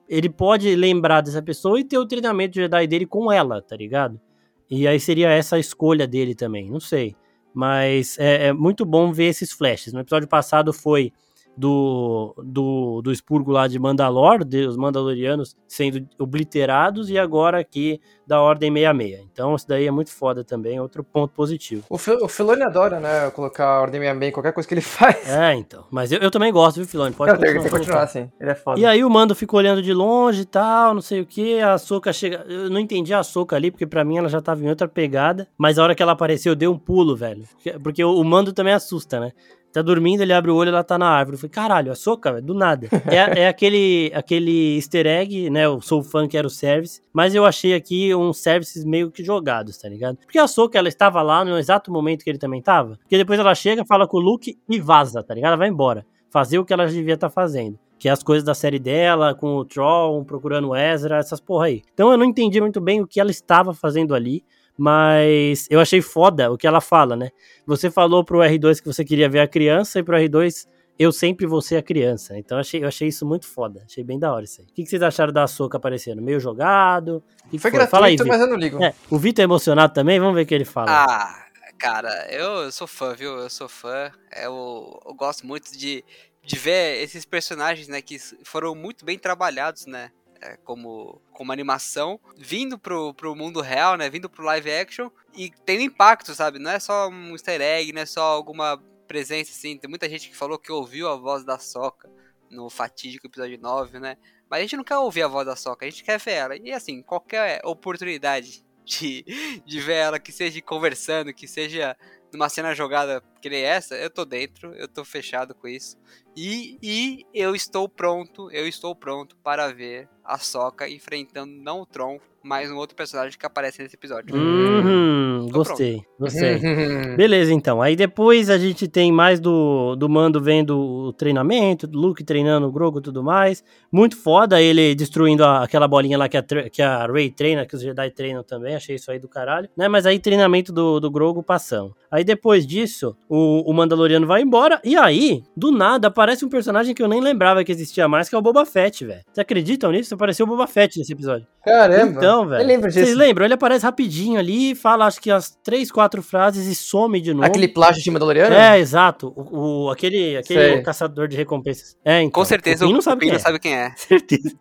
[0.09, 3.77] ele pode lembrar dessa pessoa e ter o treinamento de Jedi dele com ela, tá
[3.77, 4.21] ligado?
[4.69, 7.15] E aí seria essa a escolha dele também, não sei.
[7.55, 9.93] Mas é, é muito bom ver esses flashes.
[9.93, 11.13] No episódio passado foi
[11.59, 18.01] do, do, do expurgo lá de Mandalor, de, os Mandalorianos sendo obliterados, e agora aqui
[18.25, 19.27] da Ordem 66.
[19.33, 21.83] Então isso daí é muito foda também, outro ponto positivo.
[21.91, 24.81] O, Fil o Filoni adora, né, colocar a Ordem 66 em qualquer coisa que ele
[24.83, 25.29] faz.
[25.29, 25.85] É, então.
[25.91, 27.13] Mas eu, eu também gosto, viu, Filoni?
[27.13, 28.79] Pode não, continuar, continuar assim, ele é foda.
[28.79, 31.77] E aí o Mando ficou olhando de longe e tal, não sei o que, a
[31.77, 32.45] Soca chega...
[32.49, 35.49] Eu não entendi a Soca ali, porque para mim ela já tava em outra pegada,
[35.59, 37.43] mas a hora que ela apareceu eu dei um pulo, velho.
[37.83, 39.33] Porque o, o Mando também assusta, né?
[39.79, 41.37] Tá dormindo, ele abre o olho, ela tá na árvore.
[41.37, 42.89] Eu falei, caralho, a soca, do nada.
[43.07, 45.67] é, é aquele, aquele easter egg, né?
[45.67, 49.23] Eu sou fã que era o service, mas eu achei aqui uns services meio que
[49.23, 50.17] jogados, tá ligado?
[50.17, 52.97] Porque a soca, ela estava lá no exato momento que ele também tava.
[52.99, 55.51] Porque depois ela chega, fala com o Luke e vaza, tá ligado?
[55.51, 56.05] Ela vai embora.
[56.29, 59.35] Fazer o que ela devia estar tá fazendo que é as coisas da série dela,
[59.35, 61.83] com o Troll, procurando o Ezra, essas porra aí.
[61.93, 64.45] Então eu não entendi muito bem o que ela estava fazendo ali,
[64.79, 67.31] mas eu achei foda o que ela fala, né?
[67.67, 71.47] Você falou pro R2 que você queria ver a criança e pro R2 eu sempre
[71.47, 72.39] vou ser a criança.
[72.39, 73.85] Então eu achei, eu achei isso muito foda.
[73.85, 74.67] Achei bem da hora isso aí.
[74.67, 76.23] O que, que vocês acharam da Soca aparecendo?
[76.23, 77.23] Meio jogado?
[77.51, 78.83] Que foi, foi gratuito, fala aí, mas eu não ligo.
[78.83, 80.21] É, o Vitor é emocionado também?
[80.21, 80.91] Vamos ver o que ele fala.
[80.91, 83.37] Ah, cara, eu sou fã, viu?
[83.37, 84.13] Eu sou fã.
[84.37, 86.05] Eu, eu gosto muito de,
[86.45, 90.11] de ver esses personagens, né, que foram muito bem trabalhados, né?
[90.41, 94.09] É, como, como animação, vindo pro, pro mundo real, né?
[94.09, 96.59] Vindo pro live action e tendo impacto, sabe?
[96.59, 99.77] Não é só um easter egg, não é só alguma presença, assim.
[99.77, 102.11] Tem muita gente que falou que ouviu a voz da Soca
[102.51, 104.17] no fatídico episódio 9, né?
[104.49, 106.57] Mas a gente não quer ouvir a voz da Soca, a gente quer ver ela.
[106.57, 111.97] E assim, qualquer oportunidade de, de ver ela, que seja conversando, que seja
[112.33, 115.97] numa cena jogada que nem essa, eu tô dentro, eu tô fechado com isso.
[116.41, 121.87] E, e eu estou pronto, eu estou pronto para ver a Soca enfrentando não o
[121.87, 124.35] Tron, mas um outro personagem que aparece nesse episódio.
[124.37, 126.09] Uhum, gostei, pronto.
[126.21, 126.59] gostei.
[127.17, 127.83] Beleza, então.
[127.83, 132.69] Aí depois a gente tem mais do, do Mando vendo o treinamento, do Luke treinando
[132.69, 133.65] o Grogu e tudo mais.
[133.91, 137.75] Muito foda ele destruindo a, aquela bolinha lá que a, que a Rey treina, que
[137.75, 138.77] os Jedi treinam também.
[138.77, 139.69] Achei isso aí do caralho.
[139.77, 139.89] Né?
[139.89, 141.95] Mas aí treinamento do, do Grogu passando.
[142.11, 144.81] Aí depois disso, o, o Mandaloriano vai embora.
[144.85, 148.35] E aí, do nada, aparece um personagem que eu nem lembrava que existia mais, que
[148.35, 149.21] é o Boba Fett, velho.
[149.27, 150.15] Vocês acreditam nisso?
[150.15, 151.47] Apareceu o Boba Fett nesse episódio.
[151.65, 152.19] Caramba.
[152.19, 152.81] Então, velho.
[152.83, 153.45] Vocês lembram?
[153.45, 157.47] Ele aparece rapidinho ali, fala acho que as três, quatro frases e some de novo.
[157.47, 158.55] Aquele plágio de Mandaloriano?
[158.55, 159.33] É, exato.
[159.37, 161.97] O, o aquele aquele caçador de recompensas.
[162.05, 162.31] É, então.
[162.31, 163.39] Com certeza o, não sabe, quem, não é.
[163.39, 163.93] sabe quem é.
[163.97, 164.57] Certeza.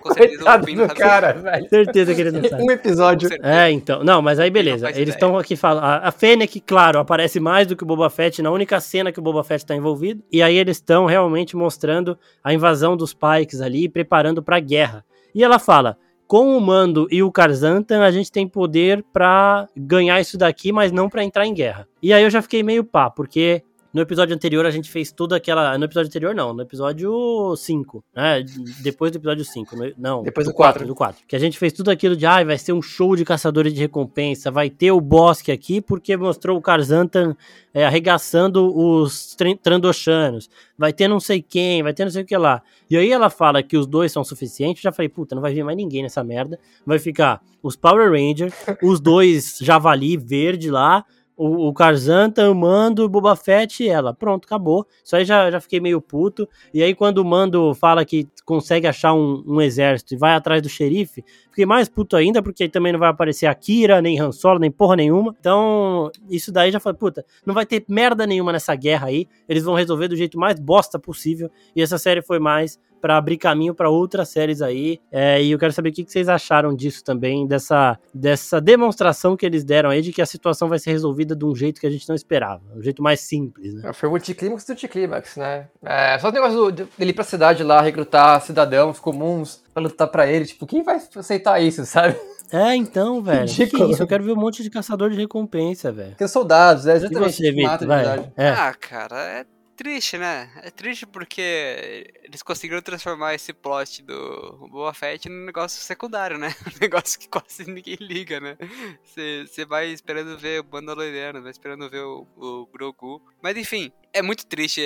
[0.00, 1.68] Com certeza o não cara, velho.
[1.68, 2.62] Certeza que ele não sabe.
[2.62, 3.28] Um episódio.
[3.42, 4.02] É, então.
[4.02, 4.90] Não, mas aí beleza.
[4.90, 5.84] Eles estão aqui falando.
[5.84, 9.18] A, a Fennec, claro, aparece mais do que o Boba Fett na única cena que
[9.18, 10.22] o Boba Fett tá envolvido.
[10.32, 15.04] E aí eles estão realmente mostrando a invasão dos Pikes ali, preparando pra guerra.
[15.34, 20.20] E ela fala: com o Mando e o Karzantan, a gente tem poder para ganhar
[20.20, 21.88] isso daqui, mas não para entrar em guerra.
[22.00, 25.36] E aí eu já fiquei meio pá, porque no episódio anterior a gente fez toda
[25.36, 25.76] aquela.
[25.76, 28.44] No episódio anterior, não, no episódio 5, né?
[28.82, 29.76] Depois do episódio 5.
[29.98, 30.22] Não.
[30.22, 30.86] Depois do 4.
[30.86, 31.24] Do 4.
[31.26, 33.80] Que a gente fez tudo aquilo de ah, vai ser um show de caçadores de
[33.80, 37.36] recompensa, vai ter o Bosque aqui, porque mostrou o Karzantan
[37.74, 40.48] é, arregaçando os Trandoshanos.
[40.78, 42.62] Vai ter não sei quem, vai ter não sei o que lá.
[42.88, 44.82] E aí ela fala que os dois são suficientes.
[44.82, 46.58] Já falei, puta, não vai vir mais ninguém nessa merda.
[46.86, 51.04] Vai ficar os Power Rangers, os dois Javali verde lá
[51.40, 54.12] o, o Karzanta, o Mando, o Boba Fett e ela.
[54.12, 54.86] Pronto, acabou.
[55.02, 56.46] Isso aí já, já fiquei meio puto.
[56.74, 60.60] E aí, quando o Mando fala que consegue achar um, um exército e vai atrás
[60.60, 64.20] do xerife, fiquei mais puto ainda, porque aí também não vai aparecer a Kira, nem
[64.20, 65.34] Han Solo, nem porra nenhuma.
[65.40, 69.26] Então, isso daí já foi, puta, não vai ter merda nenhuma nessa guerra aí.
[69.48, 71.50] Eles vão resolver do jeito mais bosta possível.
[71.74, 75.00] E essa série foi mais para abrir caminho para outras séries aí.
[75.10, 79.46] É, e eu quero saber o que, vocês acharam disso também, dessa, dessa demonstração que
[79.46, 81.90] eles deram aí de que a situação vai ser resolvida de um jeito que a
[81.90, 83.88] gente não esperava, um jeito mais simples, né?
[83.88, 85.68] É, foi o anticlímax do anticlímax, né?
[85.82, 90.26] É, só o negócio dele ir pra cidade lá, recrutar cidadãos comuns pra lutar pra
[90.26, 92.16] ele, tipo, quem vai aceitar isso, sabe?
[92.52, 93.48] É, então, velho.
[93.48, 94.02] Que, que isso?
[94.02, 96.16] Eu quero ver um monte de caçador de recompensa, velho.
[96.16, 97.30] Que soldados, é exatamente.
[97.30, 98.32] E você, Vitor, vai.
[98.36, 98.48] É.
[98.48, 99.44] Ah, cara, é
[99.80, 100.50] triste, né?
[100.56, 106.54] É triste porque eles conseguiram transformar esse plot do Boa Fett num negócio secundário, né?
[106.76, 108.58] Um negócio que quase ninguém liga, né?
[109.02, 113.22] Você vai esperando ver o Mandaloriano, vai esperando ver o, o Grogu.
[113.40, 114.82] Mas enfim, é muito triste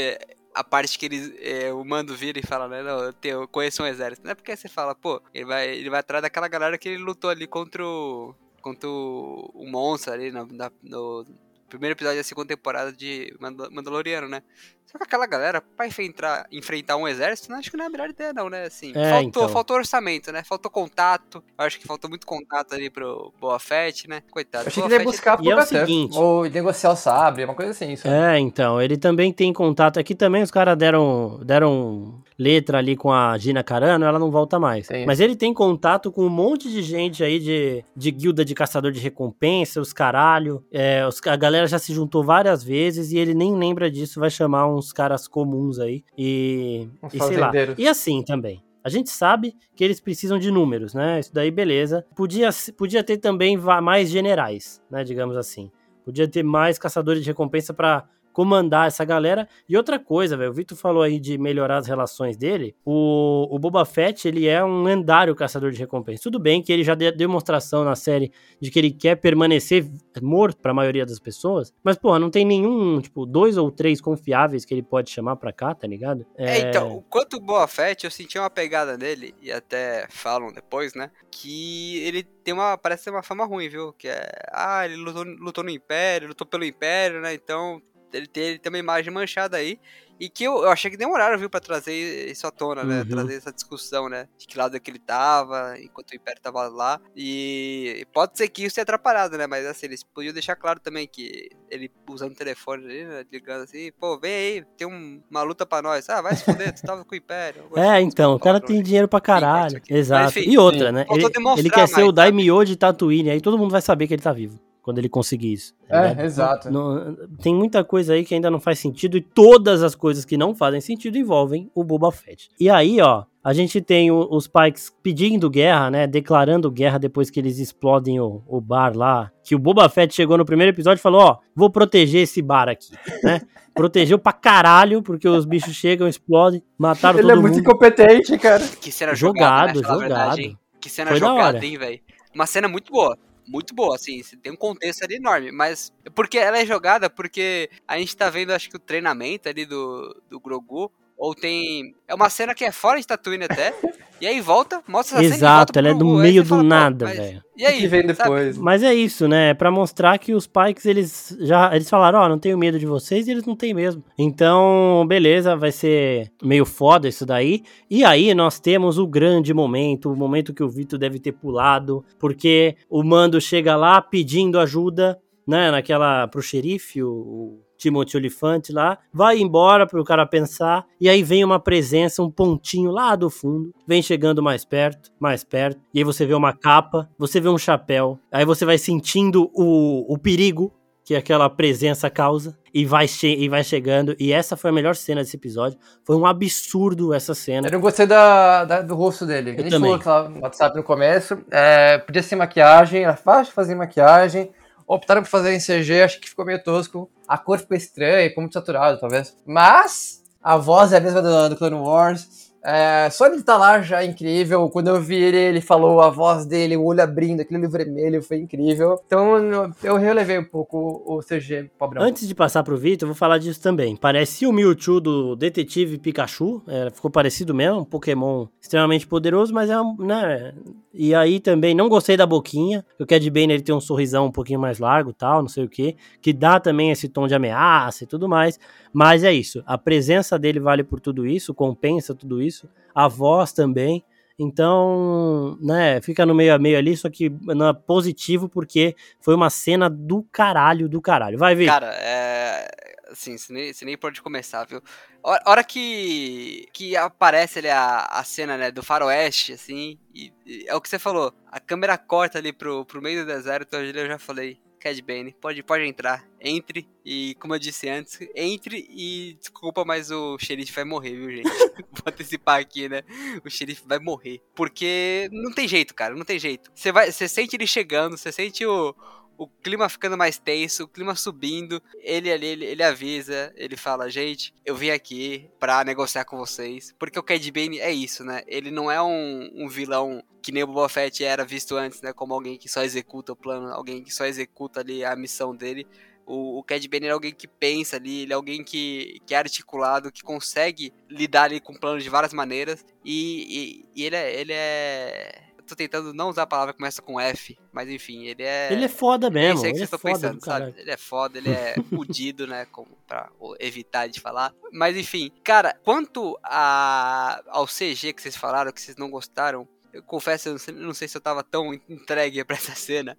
[0.54, 2.80] a parte que eles, é, o mando vira e fala, né?
[2.80, 4.24] Não, eu, tenho, eu conheço um exército.
[4.24, 7.02] Não é porque você fala, pô, ele vai, ele vai atrás daquela galera que ele
[7.02, 8.32] lutou ali contra o.
[8.62, 10.46] contra o, o monstro ali no,
[10.84, 11.26] no
[11.74, 14.42] primeiro episódio da segunda temporada de Mandaloriano, né?
[14.86, 17.90] Só que aquela galera, pra enfrentar, enfrentar um exército, não acho que não é a
[17.90, 18.64] melhor ideia, não, né?
[18.64, 19.48] Assim, é, faltou, então.
[19.48, 20.44] faltou orçamento, né?
[20.44, 21.42] Faltou contato.
[21.58, 24.22] Eu acho que faltou muito contato ali pro Boa Fett, né?
[24.30, 24.66] Coitado.
[24.66, 27.44] Eu achei Boa que ele ia buscar pro é o seguinte, Ou negociar o sabre,
[27.44, 27.96] uma coisa assim.
[27.96, 28.14] Sabe?
[28.14, 28.80] É, então.
[28.80, 29.98] Ele também tem contato.
[29.98, 34.58] Aqui também os caras deram, deram letra ali com a Gina Carano, ela não volta
[34.58, 34.86] mais.
[34.86, 35.06] Sim.
[35.06, 38.92] Mas ele tem contato com um monte de gente aí de, de guilda de caçador
[38.92, 40.64] de recompensa, os caralho.
[40.72, 44.30] É, os, a galera já se juntou várias vezes e ele nem lembra disso, vai
[44.30, 46.04] chamar uns caras comuns aí.
[46.16, 47.52] E, e sei lá.
[47.76, 48.62] E assim também.
[48.82, 51.18] A gente sabe que eles precisam de números, né?
[51.18, 52.04] Isso daí, beleza.
[52.14, 55.02] Podia, podia ter também mais generais, né?
[55.02, 55.70] Digamos assim.
[56.04, 59.48] Podia ter mais caçadores de recompensa para comandar essa galera.
[59.66, 62.74] E outra coisa, velho, o Vitor falou aí de melhorar as relações dele.
[62.84, 66.24] O, o Boba Fett, ele é um lendário caçador de recompensa.
[66.24, 69.86] Tudo bem que ele já deu demonstração na série de que ele quer permanecer
[70.20, 74.00] morto para a maioria das pessoas, mas, porra, não tem nenhum, tipo, dois ou três
[74.00, 76.26] confiáveis que ele pode chamar pra cá, tá ligado?
[76.36, 80.52] É, é então, quanto o Boba Fett, eu senti uma pegada nele, e até falam
[80.52, 83.92] depois, né, que ele tem uma, parece ter uma fama ruim, viu?
[83.92, 87.80] Que é, ah, ele lutou, lutou no Império, lutou pelo Império, né, então
[88.14, 89.78] ele tem, ele tem uma imagem manchada aí.
[90.18, 93.00] E que eu, eu achei que demoraram, viu, pra trazer isso à tona, né?
[93.00, 93.08] Uhum.
[93.08, 94.28] Trazer essa discussão, né?
[94.38, 97.00] De que lado é que ele tava, enquanto o Império tava lá.
[97.16, 99.48] E pode ser que isso tenha atrapalhado, né?
[99.48, 103.24] Mas assim, eles podiam deixar claro também que ele usando o telefone ali, né?
[103.30, 106.08] Ligando assim, pô, vem aí, tem um, uma luta pra nós.
[106.08, 107.64] Ah, vai se fuder, tu tava com o Império.
[107.74, 109.82] É, então, o cara tem dinheiro pra caralho.
[109.90, 110.24] Exato.
[110.24, 111.06] Mas, enfim, e outra, né?
[111.10, 111.24] Ele,
[111.58, 114.32] ele, quer ser o Daimyo de Tatooine, aí todo mundo vai saber que ele tá
[114.32, 115.74] vivo quando ele conseguir isso.
[115.88, 116.70] Tá é, exato.
[116.70, 120.36] Não, tem muita coisa aí que ainda não faz sentido e todas as coisas que
[120.36, 122.50] não fazem sentido envolvem o Boba Fett.
[122.60, 126.06] E aí, ó, a gente tem o, os Pikes pedindo guerra, né?
[126.06, 129.32] Declarando guerra depois que eles explodem o, o, bar lá.
[129.42, 132.68] Que o Boba Fett chegou no primeiro episódio e falou: Ó, vou proteger esse bar
[132.68, 132.92] aqui,
[133.22, 133.40] né?
[133.74, 137.46] Protegeu pra caralho, porque os bichos chegam, explodem, mataram Ele todo mundo.
[137.46, 138.62] Ele é muito incompetente, cara.
[138.80, 139.98] Que cena jogado, jogado.
[140.00, 140.08] Né?
[140.08, 140.36] jogado.
[140.36, 142.00] Verdade, que cena Foi jogada, hein, velho?
[142.34, 143.16] Uma cena muito boa
[143.46, 147.98] muito boa, assim, tem um contexto ali enorme, mas porque ela é jogada porque a
[147.98, 151.94] gente tá vendo, acho que o treinamento ali do, do Grogu, ou tem.
[152.06, 153.74] É uma cena que é fora de Tatooine até.
[154.20, 155.50] e aí volta, mostra essa Exato, cena.
[155.50, 157.42] Exato, ela é do meio do fala, nada, velho.
[157.56, 157.78] E aí?
[157.78, 158.58] O que vem depois?
[158.58, 159.50] Mas é isso, né?
[159.50, 161.74] É pra mostrar que os Pikes, eles já.
[161.74, 164.04] Eles falaram, ó, oh, não tenho medo de vocês, e eles não têm mesmo.
[164.18, 167.62] Então, beleza, vai ser meio foda isso daí.
[167.88, 172.04] E aí nós temos o grande momento, o momento que o Vitor deve ter pulado,
[172.18, 175.70] porque o mando chega lá pedindo ajuda, né?
[175.70, 176.26] Naquela.
[176.26, 181.44] pro xerife, o Timothy Olifante lá, vai embora para o cara pensar, e aí vem
[181.44, 186.04] uma presença, um pontinho lá do fundo, vem chegando mais perto, mais perto, e aí
[186.04, 190.72] você vê uma capa, você vê um chapéu, aí você vai sentindo o, o perigo
[191.04, 194.16] que aquela presença causa e vai, e vai chegando.
[194.18, 195.78] E essa foi a melhor cena desse episódio.
[196.02, 197.68] Foi um absurdo essa cena.
[197.68, 199.50] Eu não gostei da, da do rosto dele.
[199.50, 200.00] Eu a gente também.
[200.00, 201.38] falou no WhatsApp no começo.
[201.50, 204.50] É, podia ser maquiagem, era fácil fazer maquiagem
[204.86, 207.10] optaram por fazer em CG, acho que ficou meio tosco.
[207.26, 209.36] A cor ficou estranha, ficou muito saturado, talvez.
[209.46, 212.43] Mas a voz é a mesma do, do Clone Wars.
[212.64, 214.68] É, só ele tá lá já é incrível.
[214.70, 218.22] Quando eu vi ele, ele falou a voz dele, o olho abrindo, aquele olho vermelho,
[218.22, 218.98] foi incrível.
[219.06, 222.02] Então eu relevei um pouco o CG pobrão.
[222.02, 223.94] Antes de passar pro Vitor, eu vou falar disso também.
[223.94, 229.68] Parecia o Mewtwo do Detetive Pikachu, é, ficou parecido mesmo, um Pokémon extremamente poderoso, mas
[229.68, 230.54] é um, né,
[230.96, 232.84] e aí também não gostei da boquinha.
[233.00, 235.68] O Cad Bane ele tem um sorrisão um pouquinho mais largo, tal, não sei o
[235.68, 238.58] que, que dá também esse tom de ameaça e tudo mais.
[238.94, 242.68] Mas é isso, a presença dele vale por tudo isso, compensa tudo isso.
[242.94, 244.04] A voz também.
[244.38, 249.34] Então, né, fica no meio a meio ali, só que não é positivo porque foi
[249.34, 251.38] uma cena do caralho, do caralho.
[251.38, 251.66] Vai ver.
[251.66, 252.68] Cara, é
[253.14, 254.82] assim, você nem, você nem pode começar, viu?
[255.22, 260.64] Hora, hora que, que aparece ali a, a cena, né, do faroeste, assim, e, e,
[260.68, 264.06] é o que você falou, a câmera corta ali pro, pro meio do deserto, eu
[264.06, 269.34] já falei, Cad Bane, pode, pode entrar, entre, e como eu disse antes, entre e
[269.40, 271.48] desculpa, mas o xerife vai morrer, viu, gente?
[271.90, 273.02] Vou antecipar aqui, né?
[273.42, 276.70] O xerife vai morrer, porque não tem jeito, cara, não tem jeito.
[276.74, 278.94] Você sente ele chegando, você sente o
[279.36, 281.82] o clima ficando mais tenso, o clima subindo.
[282.02, 286.94] Ele ali, ele, ele, avisa, ele fala: gente, eu vim aqui pra negociar com vocês.
[286.98, 288.42] Porque o Cad Bane é isso, né?
[288.46, 292.12] Ele não é um, um vilão que nem o Boba Fett era visto antes, né?
[292.12, 295.86] Como alguém que só executa o plano, alguém que só executa ali a missão dele.
[296.26, 299.38] O, o Cad Bane é alguém que pensa ali, ele é alguém que, que é
[299.38, 302.84] articulado, que consegue lidar ali com planos de várias maneiras.
[303.04, 304.40] E, e, e ele é.
[304.40, 308.42] Ele é tô tentando não usar a palavra que começa com F, mas enfim, ele
[308.42, 308.72] é.
[308.72, 309.64] Ele é foda mesmo.
[309.64, 310.74] É isso que vocês estão pensando, sabe?
[310.76, 312.66] Ele é foda, ele é fudido, né?
[312.66, 314.54] Como pra evitar de falar.
[314.72, 320.02] Mas enfim, cara, quanto a, ao CG que vocês falaram, que vocês não gostaram, eu
[320.02, 323.16] confesso, eu não sei, não sei se eu tava tão entregue pra essa cena.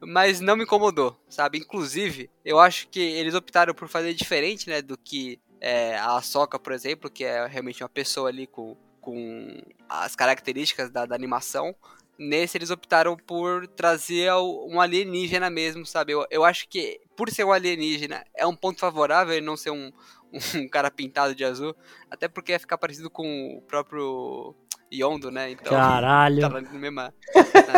[0.00, 1.58] Mas não me incomodou, sabe?
[1.58, 4.82] Inclusive, eu acho que eles optaram por fazer diferente, né?
[4.82, 9.60] Do que é, a Soca, por exemplo, que é realmente uma pessoa ali com com
[9.88, 11.74] as características da, da animação.
[12.18, 16.12] Nesse eles optaram por trazer um alienígena mesmo, sabe?
[16.12, 19.70] Eu, eu acho que por ser um alienígena é um ponto favorável ele não ser
[19.70, 19.92] um,
[20.56, 21.74] um cara pintado de azul,
[22.10, 24.54] até porque ia ficar parecido com o próprio
[24.92, 25.50] Yondo, né?
[25.50, 26.40] Então, Caralho.
[26.40, 27.14] Tá na mesma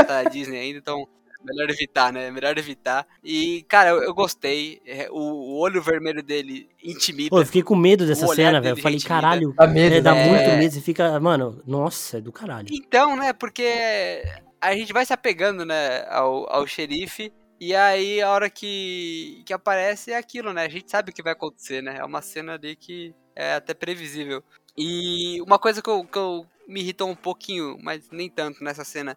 [0.09, 1.09] na, Disney ainda, então
[1.45, 2.31] melhor evitar, né?
[2.31, 3.07] Melhor evitar.
[3.23, 4.81] E, cara, eu, eu gostei.
[4.87, 7.31] É, o, o, olho vermelho dele intimida.
[7.31, 8.77] Pô, eu fiquei com medo dessa cena, velho.
[8.77, 10.29] Eu falei, caralho, dá, medo, é, dá né?
[10.29, 10.73] muito medo.
[10.73, 12.69] Você fica, mano, nossa, é do caralho.
[12.71, 13.33] Então, né?
[13.33, 14.23] Porque
[14.61, 17.33] a gente vai se apegando, né, ao, ao xerife.
[17.61, 20.65] E aí, a hora que, que aparece é aquilo, né?
[20.65, 21.97] A gente sabe o que vai acontecer, né?
[21.99, 24.43] É uma cena ali que é até previsível.
[24.77, 28.85] E uma coisa que eu, que eu me irritou um pouquinho, mas nem tanto nessa
[28.85, 29.17] cena,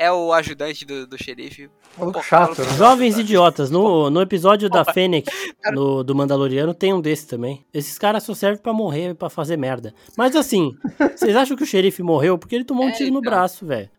[0.00, 1.68] é o ajudante do, do xerife.
[1.94, 2.72] Pô, chato, né?
[2.78, 3.70] Jovens idiotas.
[3.70, 5.28] No, no episódio da Fênix,
[5.74, 7.66] no, do Mandaloriano, tem um desse também.
[7.72, 9.94] Esses caras só servem para morrer, para fazer merda.
[10.16, 10.74] Mas assim,
[11.14, 12.38] vocês acham que o xerife morreu?
[12.38, 13.30] Porque ele tomou um é, tiro no então.
[13.30, 13.90] braço, velho.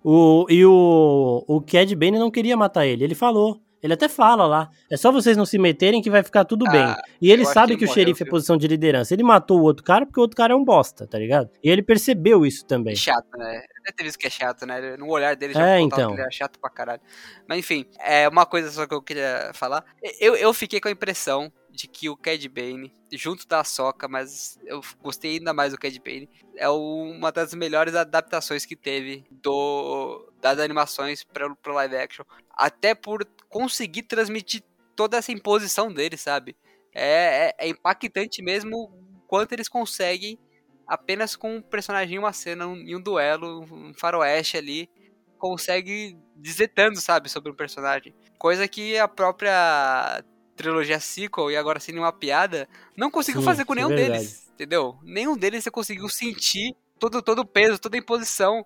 [0.50, 3.04] E o, o Cad Bane não queria matar ele.
[3.04, 3.62] Ele falou.
[3.82, 4.70] Ele até fala lá.
[4.90, 6.96] É só vocês não se meterem que vai ficar tudo ah, bem.
[7.22, 9.14] E ele sabe que, que o xerife é posição de liderança.
[9.14, 11.50] Ele matou o outro cara porque o outro cara é um bosta, tá ligado?
[11.64, 12.96] E ele percebeu isso também.
[12.96, 13.64] Chato, né?
[13.84, 14.96] Deve ter visto que é chato, né?
[14.98, 16.14] No olhar dele já é, então.
[16.14, 17.02] que ele é chato pra caralho.
[17.48, 19.84] Mas enfim, é uma coisa só que eu queria falar.
[20.20, 24.60] Eu, eu fiquei com a impressão de que o Cad Bane, junto da Soca, mas
[24.66, 30.28] eu gostei ainda mais do Cad Bane, é uma das melhores adaptações que teve do
[30.42, 34.64] das animações para pro live action, até por conseguir transmitir
[34.96, 36.56] toda essa imposição dele, sabe?
[36.94, 38.92] É, é, é impactante mesmo
[39.28, 40.38] quanto eles conseguem
[40.86, 44.90] apenas com um personagem em uma cena, um, em um duelo, um faroeste ali,
[45.38, 48.14] consegue dizer tanto, sabe, sobre um personagem.
[48.38, 50.24] Coisa que a própria
[50.62, 53.96] trilogia sequel e agora sendo uma piada, não conseguiu Sim, fazer com é nenhum é
[53.96, 54.98] deles, entendeu?
[55.04, 58.66] Nenhum deles você conseguiu sentir todo, todo o peso, toda a imposição.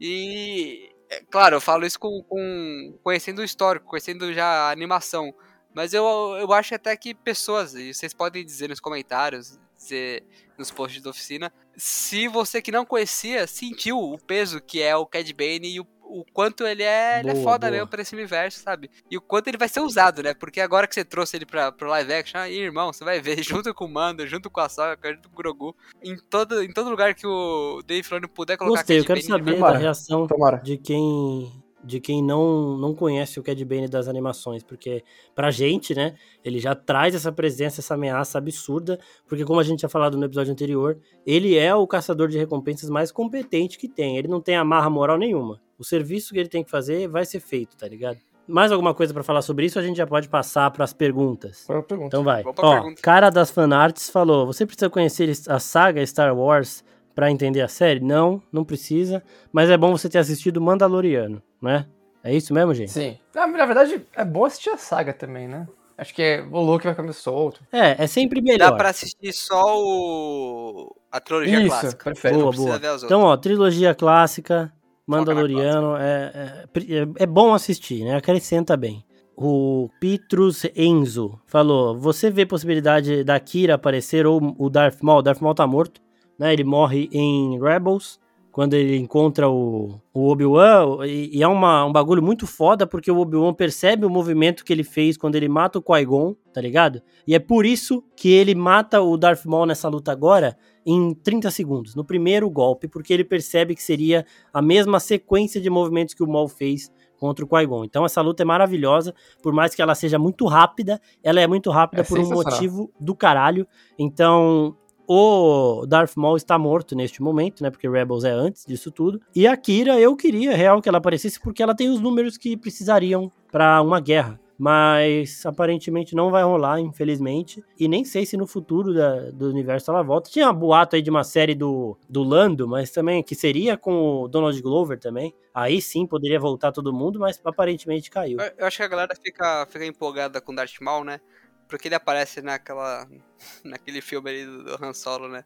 [0.00, 5.34] E, é, claro, eu falo isso com, com conhecendo o histórico, conhecendo já a animação.
[5.74, 6.04] Mas eu,
[6.38, 10.24] eu acho até que pessoas, e vocês podem dizer nos comentários, dizer
[10.56, 15.04] nos posts da oficina, se você que não conhecia sentiu o peso que é o
[15.04, 17.70] Cad Bane e o, o quanto ele é, boa, ele é foda boa.
[17.72, 18.88] mesmo pra esse universo, sabe?
[19.10, 20.32] E o quanto ele vai ser usado, né?
[20.32, 23.42] Porque agora que você trouxe ele pra, pro live action, aí, irmão, você vai ver
[23.42, 26.72] junto com o Mando, junto com a Sokka, junto com o Grogu, em todo, em
[26.72, 30.26] todo lugar que o Dave Filoni puder colocar Gostei, eu quero Bane, saber da reação
[30.28, 30.58] Tomara.
[30.58, 35.94] de quem de quem não, não conhece o Cad Bane das animações, porque pra gente,
[35.94, 40.16] né, ele já traz essa presença, essa ameaça absurda, porque como a gente tinha falado
[40.16, 44.40] no episódio anterior, ele é o caçador de recompensas mais competente que tem, ele não
[44.40, 45.60] tem amarra moral nenhuma.
[45.78, 48.18] O serviço que ele tem que fazer vai ser feito, tá ligado?
[48.46, 49.78] Mais alguma coisa para falar sobre isso?
[49.78, 51.66] A gente já pode passar para as perguntas.
[51.66, 52.06] Pergunta.
[52.06, 52.42] Então vai.
[52.44, 53.00] Ó, pergunta.
[53.00, 58.00] cara das fanarts falou: "Você precisa conhecer a saga Star Wars para entender a série?
[58.00, 61.86] Não, não precisa, mas é bom você ter assistido Mandaloriano, né?
[62.22, 62.90] É isso mesmo, gente?
[62.90, 63.18] Sim.
[63.34, 65.66] Na, na verdade, é bom assistir a saga também, né?
[65.96, 67.60] Acho que é, o Luke vai comer solto.
[67.70, 68.70] É, é sempre melhor.
[68.70, 70.96] Dá pra assistir só o...
[71.10, 72.04] a trilogia Isso, clássica.
[72.04, 72.38] Perfeito.
[72.38, 72.80] Boa, boa.
[73.04, 74.72] Então, ó, trilogia clássica,
[75.06, 78.16] Mandaloriano, é, é, é, é bom assistir, né?
[78.16, 79.04] Acrescenta bem.
[79.36, 85.18] O Petrus Enzo falou: Você vê possibilidade da Kira aparecer ou o Darth Maul?
[85.18, 86.00] O Darth Maul tá morto
[86.38, 86.52] né?
[86.52, 88.20] Ele morre em Rebels,
[88.54, 93.10] quando ele encontra o, o Obi-Wan, e, e, é uma, um bagulho muito foda, porque
[93.10, 97.02] o Obi-Wan percebe o movimento que ele fez quando ele mata o Qui-Gon, tá ligado?
[97.26, 101.50] E é por isso que ele mata o Darth Maul nessa luta agora em 30
[101.50, 106.22] segundos, no primeiro golpe, porque ele percebe que seria a mesma sequência de movimentos que
[106.22, 107.84] o Maul fez contra o Qui-Gon.
[107.84, 111.72] Então essa luta é maravilhosa, por mais que ela seja muito rápida, ela é muito
[111.72, 113.66] rápida é por um motivo do caralho.
[113.98, 114.76] Então
[115.06, 117.70] o Darth Maul está morto neste momento, né?
[117.70, 119.20] Porque Rebels é antes disso tudo.
[119.34, 122.56] E a Kira, eu queria real que ela aparecesse porque ela tem os números que
[122.56, 124.40] precisariam para uma guerra.
[124.56, 127.62] Mas aparentemente não vai rolar, infelizmente.
[127.78, 130.30] E nem sei se no futuro da, do universo ela volta.
[130.30, 134.22] Tinha um boato aí de uma série do, do Lando, mas também que seria com
[134.22, 135.34] o Donald Glover também.
[135.52, 138.38] Aí sim poderia voltar todo mundo, mas aparentemente caiu.
[138.38, 141.20] Eu, eu acho que a galera fica, fica empolgada com Darth Maul, né?
[141.68, 143.08] Porque ele aparece naquela,
[143.64, 145.44] naquele filme ali do, do Han Solo, né?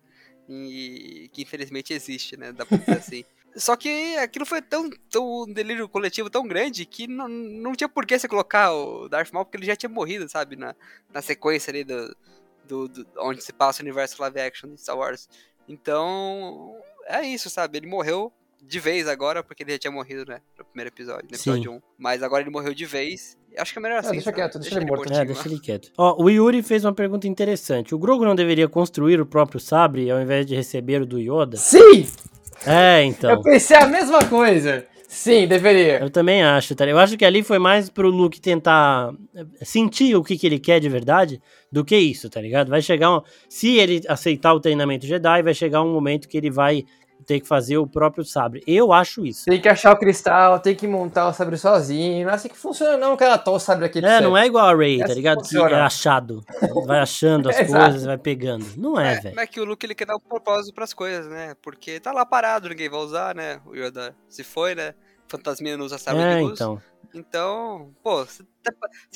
[0.49, 2.53] E que infelizmente existe, né?
[2.53, 3.25] Dá pra dizer assim.
[3.57, 7.89] Só que aquilo foi tão, tão um delírio coletivo tão grande que não, não tinha
[7.89, 10.55] por que você colocar o Darth Maul, porque ele já tinha morrido, sabe?
[10.55, 10.77] Na,
[11.13, 12.17] na sequência ali do,
[12.65, 15.29] do, do onde se passa o universo live action de Star Wars.
[15.69, 17.79] Então, é isso, sabe?
[17.79, 18.33] Ele morreu
[18.63, 20.41] de vez agora, porque ele já tinha morrido, né?
[20.59, 21.77] No primeiro episódio, no episódio Sim.
[21.77, 21.81] 1.
[21.99, 23.37] Mas agora ele morreu de vez.
[23.57, 24.13] Acho que é melhor assim.
[24.13, 25.13] deixa quieto, deixa, deixa ele morto.
[25.13, 25.91] É, deixa ele quieto.
[25.97, 27.95] Ó, o Yuri fez uma pergunta interessante.
[27.95, 31.57] O Grogu não deveria construir o próprio sabre ao invés de receber o do Yoda?
[31.57, 32.07] Sim!
[32.67, 33.31] É, então.
[33.31, 34.87] Eu pensei a mesma coisa.
[35.09, 36.01] Sim, deveria.
[36.01, 36.87] Eu também acho, tá?
[36.87, 39.15] Eu acho que ali foi mais pro Luke tentar
[39.63, 41.41] sentir o que, que ele quer de verdade
[41.73, 42.69] do que isso, tá ligado?
[42.69, 43.23] Vai chegar um...
[43.49, 46.85] Se ele aceitar o treinamento Jedi, vai chegar um momento que ele vai
[47.27, 48.63] ter que fazer o próprio sabre.
[48.67, 49.45] Eu acho isso.
[49.45, 52.25] Tem que achar o cristal, tem que montar o sabre sozinho.
[52.25, 53.99] Não é assim que funciona, não, que ela toma o sabre aqui.
[53.99, 55.43] É, não é igual a Ray, é tá assim ligado?
[55.43, 56.45] Que, que é achado.
[56.87, 58.67] Vai achando as é coisas, vai pegando.
[58.77, 59.37] Não é, é velho.
[59.37, 61.55] Mas é que o Luke ele quer dar um propósito pras coisas, né?
[61.61, 63.61] Porque tá lá parado, ninguém vai usar, né?
[63.67, 64.95] O Yoda se foi, né?
[65.27, 66.53] Fantasminha não usa sabre é, de luz.
[66.55, 66.81] então.
[67.15, 68.73] Então, pô, você tá,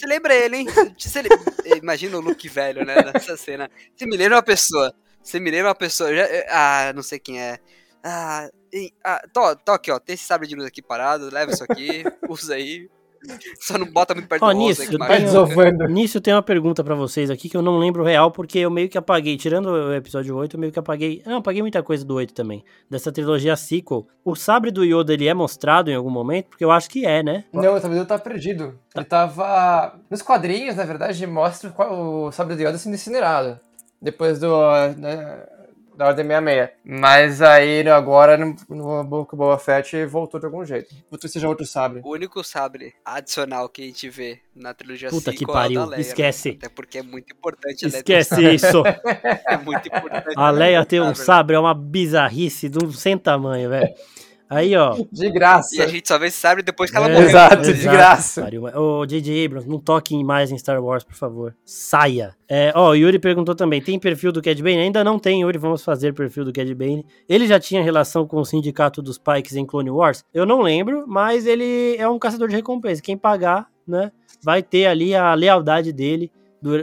[0.06, 0.66] lembra ele, hein?
[1.82, 2.96] Imagina o Luke velho, né?
[3.12, 3.70] Nessa cena.
[3.94, 4.94] Você me lembra uma pessoa.
[5.22, 6.14] Você me lembra uma pessoa.
[6.14, 7.58] Já, ah, não sei quem é.
[8.02, 9.98] Ah, e, ah tô, tô aqui, ó.
[9.98, 12.88] Tem esse sabre de luz aqui parado, leva isso aqui, usa aí.
[13.60, 16.82] Só não bota muito perto oh, do nisso, rosto, tá tenho, nisso tem uma pergunta
[16.82, 19.94] para vocês aqui que eu não lembro real, porque eu meio que apaguei, tirando o
[19.94, 21.22] episódio 8, eu meio que apaguei.
[21.24, 22.64] Não, apaguei muita coisa do 8 também.
[22.90, 24.08] Dessa trilogia sequel.
[24.24, 26.48] O sabre do Yoda ele é mostrado em algum momento?
[26.48, 27.44] Porque eu acho que é, né?
[27.52, 28.78] Não, talvez eu tá perdido.
[28.92, 29.00] Tá.
[29.00, 29.94] Ele tava.
[30.10, 33.60] Nos quadrinhos, na verdade, mostra o sabre do Yoda sendo incinerado.
[34.00, 34.50] Depois do.
[34.98, 35.46] Né,
[36.02, 36.70] da Ordem 66.
[36.84, 40.94] Mas aí agora no, no Book Boba Fett voltou de algum jeito.
[41.10, 42.00] Voltou seja outro sabre.
[42.04, 46.50] O único sabre adicional que a gente vê na trilogia Puta que pariu, Leia, esquece.
[46.50, 46.56] Né?
[46.58, 48.82] Até porque é muito importante Esquece isso.
[49.46, 50.34] é muito importante.
[50.36, 53.94] A Leia ter um sabre é uma bizarrice de um sem tamanho, velho.
[54.52, 54.94] Aí, ó.
[55.10, 55.74] De graça.
[55.76, 57.28] E a gente só vê esse sabre depois que ela é, morreu.
[57.28, 58.46] Exato, de graça.
[58.76, 59.46] Ô, J.J.
[59.46, 61.56] Abrams, não toque mais em Star Wars, por favor.
[61.64, 62.36] Saia.
[62.46, 64.76] É, ó, o Yuri perguntou também, tem perfil do Cad Bane?
[64.76, 67.06] Ainda não tem, Yuri, vamos fazer perfil do Cad Bane.
[67.26, 70.22] Ele já tinha relação com o sindicato dos Pikes em Clone Wars?
[70.34, 73.00] Eu não lembro, mas ele é um caçador de recompensa.
[73.00, 76.30] Quem pagar, né, vai ter ali a lealdade dele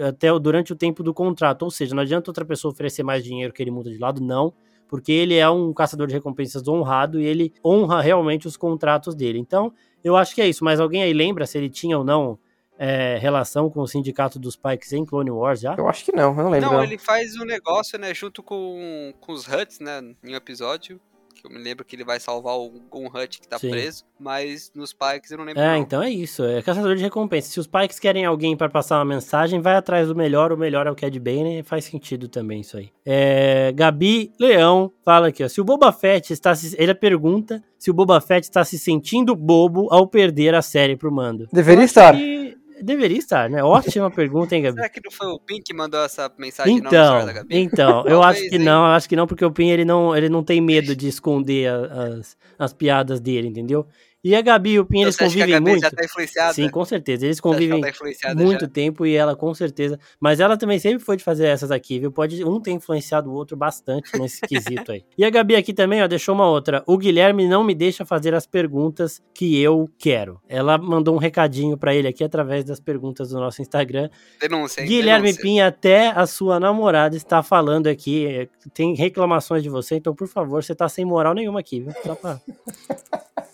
[0.08, 1.62] até durante o tempo do contrato.
[1.62, 4.52] Ou seja, não adianta outra pessoa oferecer mais dinheiro que ele muda de lado, não
[4.90, 9.40] porque ele é um caçador de recompensas honrado e ele honra realmente os contratos dele.
[9.40, 9.72] Então,
[10.04, 10.64] eu acho que é isso.
[10.66, 12.38] Mas alguém aí lembra se ele tinha ou não
[12.78, 15.76] é, relação com o sindicato dos Pikes em Clone Wars já?
[15.78, 16.72] Eu acho que não, eu não lembro.
[16.72, 21.00] Não, ele faz um negócio, né, junto com, com os Huts, né, em um episódio
[21.42, 23.70] que eu me lembro que ele vai salvar o Gun Hut que tá Sim.
[23.70, 25.62] preso, mas nos Pikes eu não lembro.
[25.62, 25.78] É, não.
[25.78, 27.50] então é isso, é caçador de recompensa.
[27.50, 30.88] Se os Pikes querem alguém para passar uma mensagem, vai atrás do melhor, o melhor
[30.88, 32.90] é o Cad Bane, faz sentido também isso aí.
[33.06, 36.76] É, Gabi Leão fala aqui, ó, se o Boba Fett está se...
[36.78, 41.12] ele pergunta se o Boba Fett está se sentindo bobo ao perder a série pro
[41.12, 41.48] Mando.
[41.52, 42.14] Deveria estar.
[42.14, 43.64] Que Deveria estar, né?
[43.64, 44.76] Ótima pergunta, hein, Gabi?
[44.76, 47.48] Será que não foi o Pin que mandou essa mensagem então, da Gabi?
[47.58, 48.64] Então, eu acho que hein?
[48.64, 51.08] não, eu acho que não, porque o Pin ele não, ele não tem medo de
[51.08, 53.86] esconder as, as piadas dele, entendeu?
[54.22, 55.82] E a Gabi e o Pinho, então, eles convivem muito.
[55.82, 56.54] Já tá influenciada?
[56.54, 57.26] Sim, com certeza.
[57.26, 57.82] Eles convivem
[58.22, 58.68] tá muito já?
[58.68, 59.98] tempo e ela com certeza.
[60.20, 62.12] Mas ela também sempre foi de fazer essas aqui, viu?
[62.12, 65.06] Pode um ter influenciado o outro bastante nesse quesito aí.
[65.18, 66.84] E a Gabi aqui também, ó, deixou uma outra.
[66.86, 70.42] O Guilherme não me deixa fazer as perguntas que eu quero.
[70.50, 74.10] Ela mandou um recadinho para ele aqui através das perguntas do nosso Instagram.
[74.42, 74.88] Denúncia, hein?
[74.88, 75.42] Guilherme Denúncia.
[75.42, 78.50] Pinha, até a sua namorada está falando aqui.
[78.74, 81.94] Tem reclamações de você, então por favor, você tá sem moral nenhuma aqui, viu?
[82.04, 82.42] Só pra.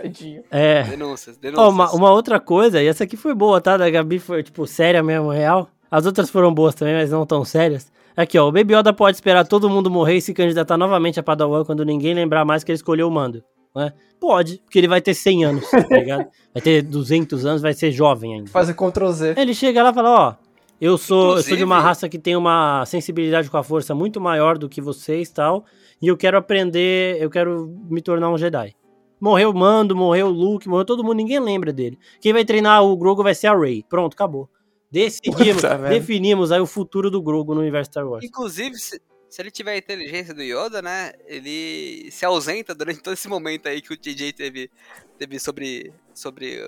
[0.00, 0.42] Tadinho.
[0.50, 0.82] É.
[0.82, 1.66] Denúncias, denúncias.
[1.66, 3.76] Oh, uma, uma, outra coisa, e essa aqui foi boa, tá?
[3.76, 5.68] Da Gabi foi, tipo, séria mesmo, real.
[5.90, 7.90] As outras foram boas também, mas não tão sérias.
[8.16, 8.48] Aqui, ó.
[8.48, 11.84] O Baby Yoda pode esperar todo mundo morrer e se candidatar novamente a Padawan quando
[11.84, 13.42] ninguém lembrar mais que ele escolheu o mando.
[13.74, 13.92] Né?
[14.18, 16.26] Pode, porque ele vai ter 100 anos, tá ligado?
[16.54, 18.50] Vai ter 200 anos, vai ser jovem ainda.
[18.50, 19.34] Fazer Ctrl Z.
[19.36, 20.34] Ele chega lá e fala, ó,
[20.80, 24.18] eu sou, eu sou de uma raça que tem uma sensibilidade com a força muito
[24.18, 25.66] maior do que vocês tal,
[26.00, 28.74] e eu quero aprender, eu quero me tornar um Jedi.
[29.20, 31.98] Morreu o Mando, morreu o Luke, morreu todo mundo, ninguém lembra dele.
[32.20, 33.84] Quem vai treinar o Grogu vai ser a Rey.
[33.88, 34.48] Pronto, acabou.
[34.90, 38.24] Decidimos, Puta, definimos aí o futuro do Grogu no universo Star Wars.
[38.24, 43.14] Inclusive, se, se, ele tiver a inteligência do Yoda, né, ele se ausenta durante todo
[43.14, 44.70] esse momento aí que o DJ teve,
[45.18, 46.60] teve sobre, sobre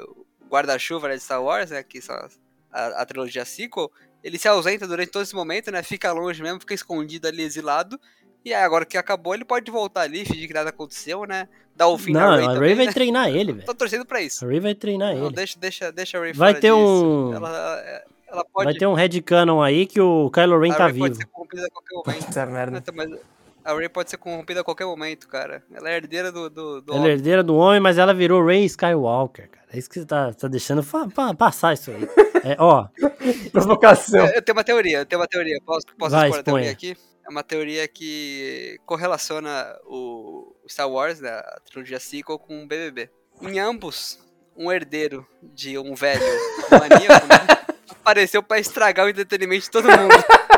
[0.50, 2.16] guarda-chuva né, de Star Wars, né, que são
[2.72, 3.90] a, a, trilogia sequel,
[4.22, 7.98] ele se ausenta durante todo esse momento, né, fica longe mesmo, fica escondido ali, exilado,
[8.44, 11.48] e aí, agora que acabou, ele pode voltar ali, fingir que nada aconteceu, né?
[11.76, 12.92] Dar o fim Não, Ray, a Ray também, vai né?
[12.92, 13.66] treinar ele, velho.
[13.66, 14.44] Tô torcendo pra isso.
[14.44, 15.34] A Ray vai treinar Não, ele.
[15.34, 16.78] deixa, deixa, deixa a Ray Vai fora ter disso.
[16.78, 18.64] um- Ela, ela- ela pode...
[18.64, 21.22] Vai ter um headcanon aí que o Kylo Ren a tá Ray pode vivo.
[21.22, 22.26] ser corrompida a qualquer momento.
[22.26, 22.82] Puta merda.
[22.94, 23.10] Mas
[23.64, 25.62] a Ray pode ser corrompida a qualquer momento, cara.
[25.72, 28.64] Ela é herdeira do, do, do Ela é herdeira do homem, mas ela virou Ray
[28.64, 29.66] Skywalker, cara.
[29.72, 30.82] É isso que você tá, tá deixando
[31.36, 32.08] passar isso aí.
[32.44, 32.86] É, ó,
[33.52, 34.26] Provocação.
[34.26, 35.58] Eu, eu tenho uma teoria, eu tenho uma teoria.
[35.64, 36.96] Posso, posso Vai, expor a teoria aqui?
[37.28, 43.10] É uma teoria que correlaciona o Star Wars, né, a trilogia sequel, com o BBB.
[43.42, 44.18] Em ambos,
[44.56, 46.22] um herdeiro de um velho
[46.72, 50.14] maníaco né, apareceu pra estragar o entretenimento de todo mundo.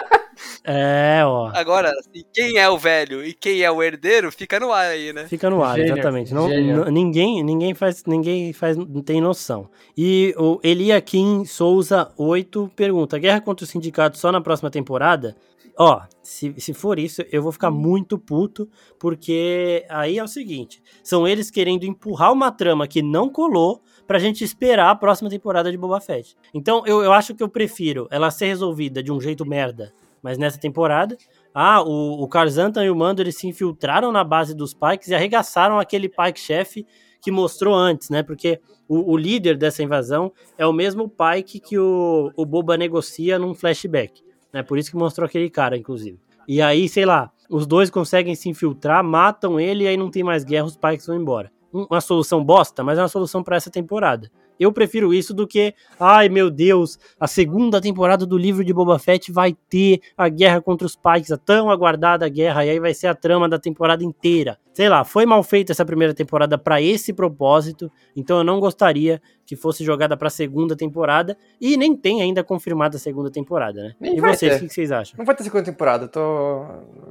[0.63, 1.51] é, ó.
[1.53, 5.13] Agora, assim, quem é o velho e quem é o herdeiro fica no ar aí,
[5.13, 5.27] né?
[5.27, 6.33] Fica no ar, Gênio, exatamente.
[6.33, 6.49] Não,
[6.89, 9.69] ninguém, ninguém faz, ninguém faz, não tem noção.
[9.99, 15.37] E o Eliakim Souza 8 pergunta: Guerra contra o sindicato só na próxima temporada?
[15.83, 18.69] Ó, se, se for isso, eu vou ficar muito puto,
[18.99, 24.19] porque aí é o seguinte: são eles querendo empurrar uma trama que não colou pra
[24.19, 26.37] gente esperar a próxima temporada de Boba Fett.
[26.53, 29.91] Então eu, eu acho que eu prefiro ela ser resolvida de um jeito merda,
[30.23, 31.17] mas nessa temporada.
[31.55, 35.15] Ah, o, o Karzantan e o Mando eles se infiltraram na base dos Pikes e
[35.15, 36.87] arregaçaram aquele Pike-chefe
[37.23, 38.23] que mostrou antes, né?
[38.23, 43.39] Porque o, o líder dessa invasão é o mesmo Pike que o, o Boba negocia
[43.39, 44.23] num flashback.
[44.53, 44.63] Né?
[44.63, 46.19] Por isso que mostrou aquele cara, inclusive.
[46.49, 50.23] E aí, sei lá, os dois conseguem se infiltrar, matam ele e aí não tem
[50.25, 51.51] mais guerra, os Pikes vão embora.
[51.73, 54.31] Um- Uma solução bosta, mas é uma solução pra essa temporada.
[54.61, 58.99] Eu prefiro isso do que, ai meu Deus, a segunda temporada do livro de Boba
[58.99, 62.93] Fett vai ter a guerra contra os Pikes, a tão aguardada guerra, e aí vai
[62.93, 64.59] ser a trama da temporada inteira.
[64.75, 69.21] Sei lá, foi mal feita essa primeira temporada pra esse propósito, então eu não gostaria
[69.45, 73.95] que fosse jogada pra segunda temporada, e nem tem ainda confirmada a segunda temporada, né?
[73.99, 74.57] Nem e vocês, ter.
[74.57, 75.19] o que que vocês acham?
[75.19, 76.05] Não vai ter segunda temporada.
[76.05, 76.67] Eu tô.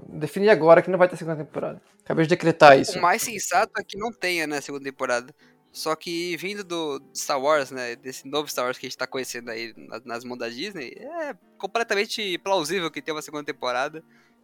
[0.08, 1.82] Defini agora que não vai ter segunda temporada.
[2.04, 2.98] Acabei de decretar isso.
[2.98, 5.36] O mais sensato é que não tenha, né, segunda temporada.
[5.72, 9.06] Só que vindo do Star Wars, né, desse novo Star Wars que a gente tá
[9.06, 14.04] conhecendo aí nas, nas mãos da Disney, é completamente plausível que tenha uma segunda temporada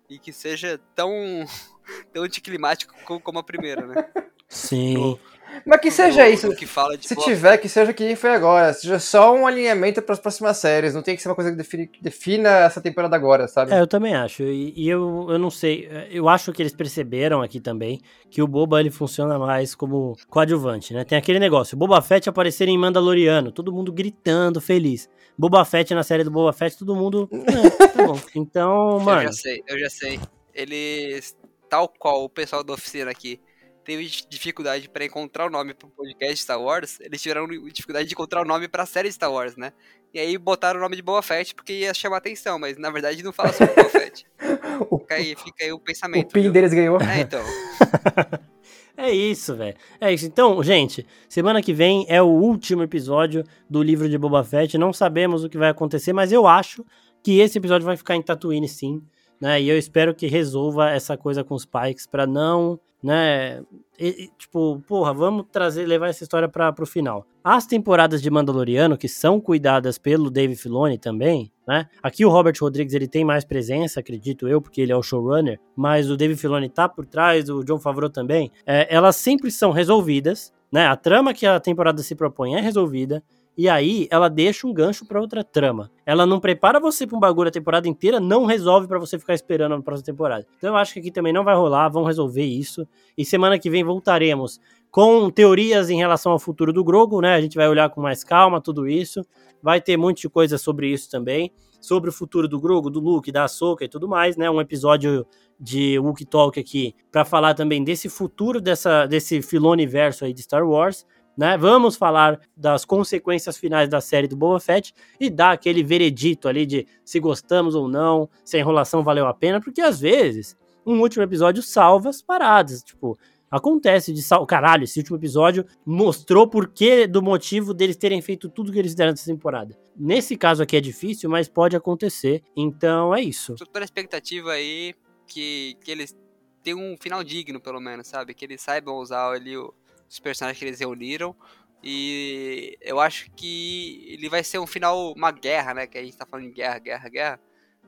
[0.10, 1.12] e que seja tão,
[2.14, 4.08] tão anticlimático co- como a primeira, né?
[4.48, 5.20] Sim.
[5.66, 6.50] Mas que seja isso.
[6.56, 8.74] que fala de Se Boa tiver, que seja que nem foi agora.
[8.74, 10.94] Seja só um alinhamento para as próximas séries.
[10.94, 13.72] Não tem que ser uma coisa que define, que defina essa temporada agora, sabe?
[13.74, 14.44] É, eu também acho.
[14.44, 15.90] E, e eu, eu não sei.
[16.10, 20.94] Eu acho que eles perceberam aqui também que o Boba ele funciona mais como coadjuvante,
[20.94, 21.04] né?
[21.04, 25.10] Tem aquele negócio: Boba Fett aparecer em Mandaloriano, todo mundo gritando, feliz.
[25.38, 27.30] Boba Fett na série do Boba Fett, todo mundo.
[27.32, 28.20] É, tá bom.
[28.36, 29.22] Então, Eu mano.
[29.24, 30.20] já sei, eu já sei.
[30.54, 31.36] Eles,
[31.70, 33.40] tal qual o pessoal da oficina aqui,
[33.86, 38.42] teve dificuldade pra encontrar o nome pro podcast Star Wars, eles tiveram dificuldade de encontrar
[38.42, 39.72] o nome pra série Star Wars, né?
[40.14, 43.22] E aí botaram o nome de Boba Fett porque ia chamar atenção, mas na verdade
[43.24, 44.26] não fala sobre Boba Fett.
[44.92, 46.34] O, Fica aí, fica aí o o pensamento.
[46.34, 46.52] pin viu?
[46.52, 47.00] deles ganhou.
[47.00, 47.42] É, então.
[48.98, 49.76] É isso, velho.
[50.00, 50.26] É isso.
[50.26, 54.78] Então, gente, semana que vem é o último episódio do livro de Boba Fett.
[54.78, 56.86] Não sabemos o que vai acontecer, mas eu acho
[57.22, 59.02] que esse episódio vai ficar em Tatooine, sim.
[59.40, 59.62] Né?
[59.62, 63.62] E eu espero que resolva essa coisa com os Pikes pra não, né?
[64.00, 67.26] e, tipo, porra, vamos trazer, levar essa história para pro final.
[67.44, 71.88] As temporadas de Mandaloriano, que são cuidadas pelo Dave Filoni também, né?
[72.02, 75.60] Aqui o Robert Rodrigues ele tem mais presença, acredito eu, porque ele é o showrunner,
[75.76, 78.52] mas o Dave Filoni tá por trás, o John Favreau também.
[78.66, 80.88] É, elas sempre são resolvidas, né?
[80.88, 83.24] A trama que a temporada se propõe é resolvida.
[83.58, 85.90] E aí, ela deixa um gancho pra outra trama.
[86.06, 89.34] Ela não prepara você pra um bagulho a temporada inteira, não resolve pra você ficar
[89.34, 90.46] esperando a próxima temporada.
[90.58, 92.86] Então eu acho que aqui também não vai rolar, vão resolver isso.
[93.18, 94.60] E semana que vem voltaremos
[94.92, 97.36] com teorias em relação ao futuro do Grogu, né?
[97.36, 99.26] A gente vai olhar com mais calma tudo isso.
[99.62, 101.52] Vai ter um monte de coisa sobre isso também.
[101.80, 104.50] Sobre o futuro do Grogu, do Luke, da Ahsoka e tudo mais, né?
[104.50, 105.26] Um episódio
[105.60, 110.68] de Wookie Talk aqui pra falar também desse futuro dessa, desse filoniverso aí de Star
[110.68, 111.06] Wars.
[111.38, 111.58] Né?
[111.58, 116.66] Vamos falar das consequências finais da série do Boba Fett e dar aquele veredito ali
[116.66, 121.02] de se gostamos ou não, se a enrolação valeu a pena, porque às vezes um
[121.02, 123.18] último episódio salva as paradas, tipo,
[123.52, 124.46] acontece de sal...
[124.46, 128.92] caralho, esse último episódio mostrou por que do motivo deles terem feito tudo que eles
[128.92, 129.78] fizeram nessa temporada.
[129.98, 132.44] Nesse caso aqui é difícil, mas pode acontecer.
[132.56, 133.56] Então é isso.
[133.56, 134.94] Tô pela expectativa aí
[135.28, 136.16] que, que eles
[136.64, 138.34] tenham um final digno, pelo menos, sabe?
[138.34, 139.74] Que eles saibam usar ali o-
[140.10, 141.36] os personagens que eles reuniram.
[141.84, 145.88] E eu acho que ele vai ser um final, uma guerra, né?
[145.88, 147.40] Que a gente tá falando de guerra, guerra, guerra.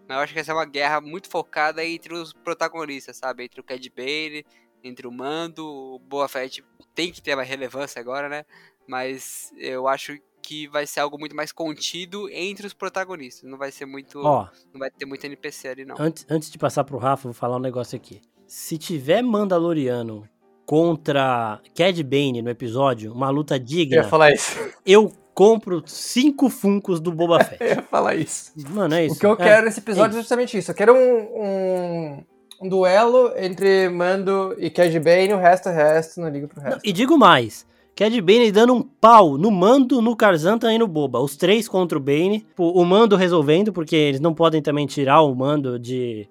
[0.07, 3.43] Mas eu acho que vai ser uma guerra muito focada entre os protagonistas, sabe?
[3.43, 4.45] Entre o Cad Bane,
[4.83, 6.63] entre o Mando, o Boa Fett
[6.93, 8.45] tem que ter mais relevância agora, né?
[8.87, 13.49] Mas eu acho que vai ser algo muito mais contido entre os protagonistas.
[13.49, 14.21] Não vai ser muito.
[14.21, 15.95] Ó, não vai ter muito NPC ali, não.
[15.99, 18.21] Antes, antes de passar pro Rafa, vou falar um negócio aqui.
[18.45, 20.27] Se tiver Mandaloriano
[20.67, 23.95] contra Cad Bane no episódio, uma luta digna.
[23.95, 24.59] Eu ia falar isso.
[24.85, 27.63] Eu compro cinco Funcos do Boba Fett.
[27.63, 28.51] eu ia falar isso.
[28.71, 29.15] Mano, é isso.
[29.15, 30.69] O que eu é, quero nesse episódio é é justamente isso.
[30.69, 32.23] Eu quero um, um,
[32.63, 36.81] um duelo entre Mando e Cad Bane, o resto é resto, não ligo pro resto.
[36.83, 37.65] E digo mais.
[37.95, 41.19] Cad Bane dando um pau no Mando, no Tarzan e no Boba.
[41.19, 42.45] Os três contra o Bane.
[42.57, 46.27] O Mando resolvendo, porque eles não podem também tirar o Mando de...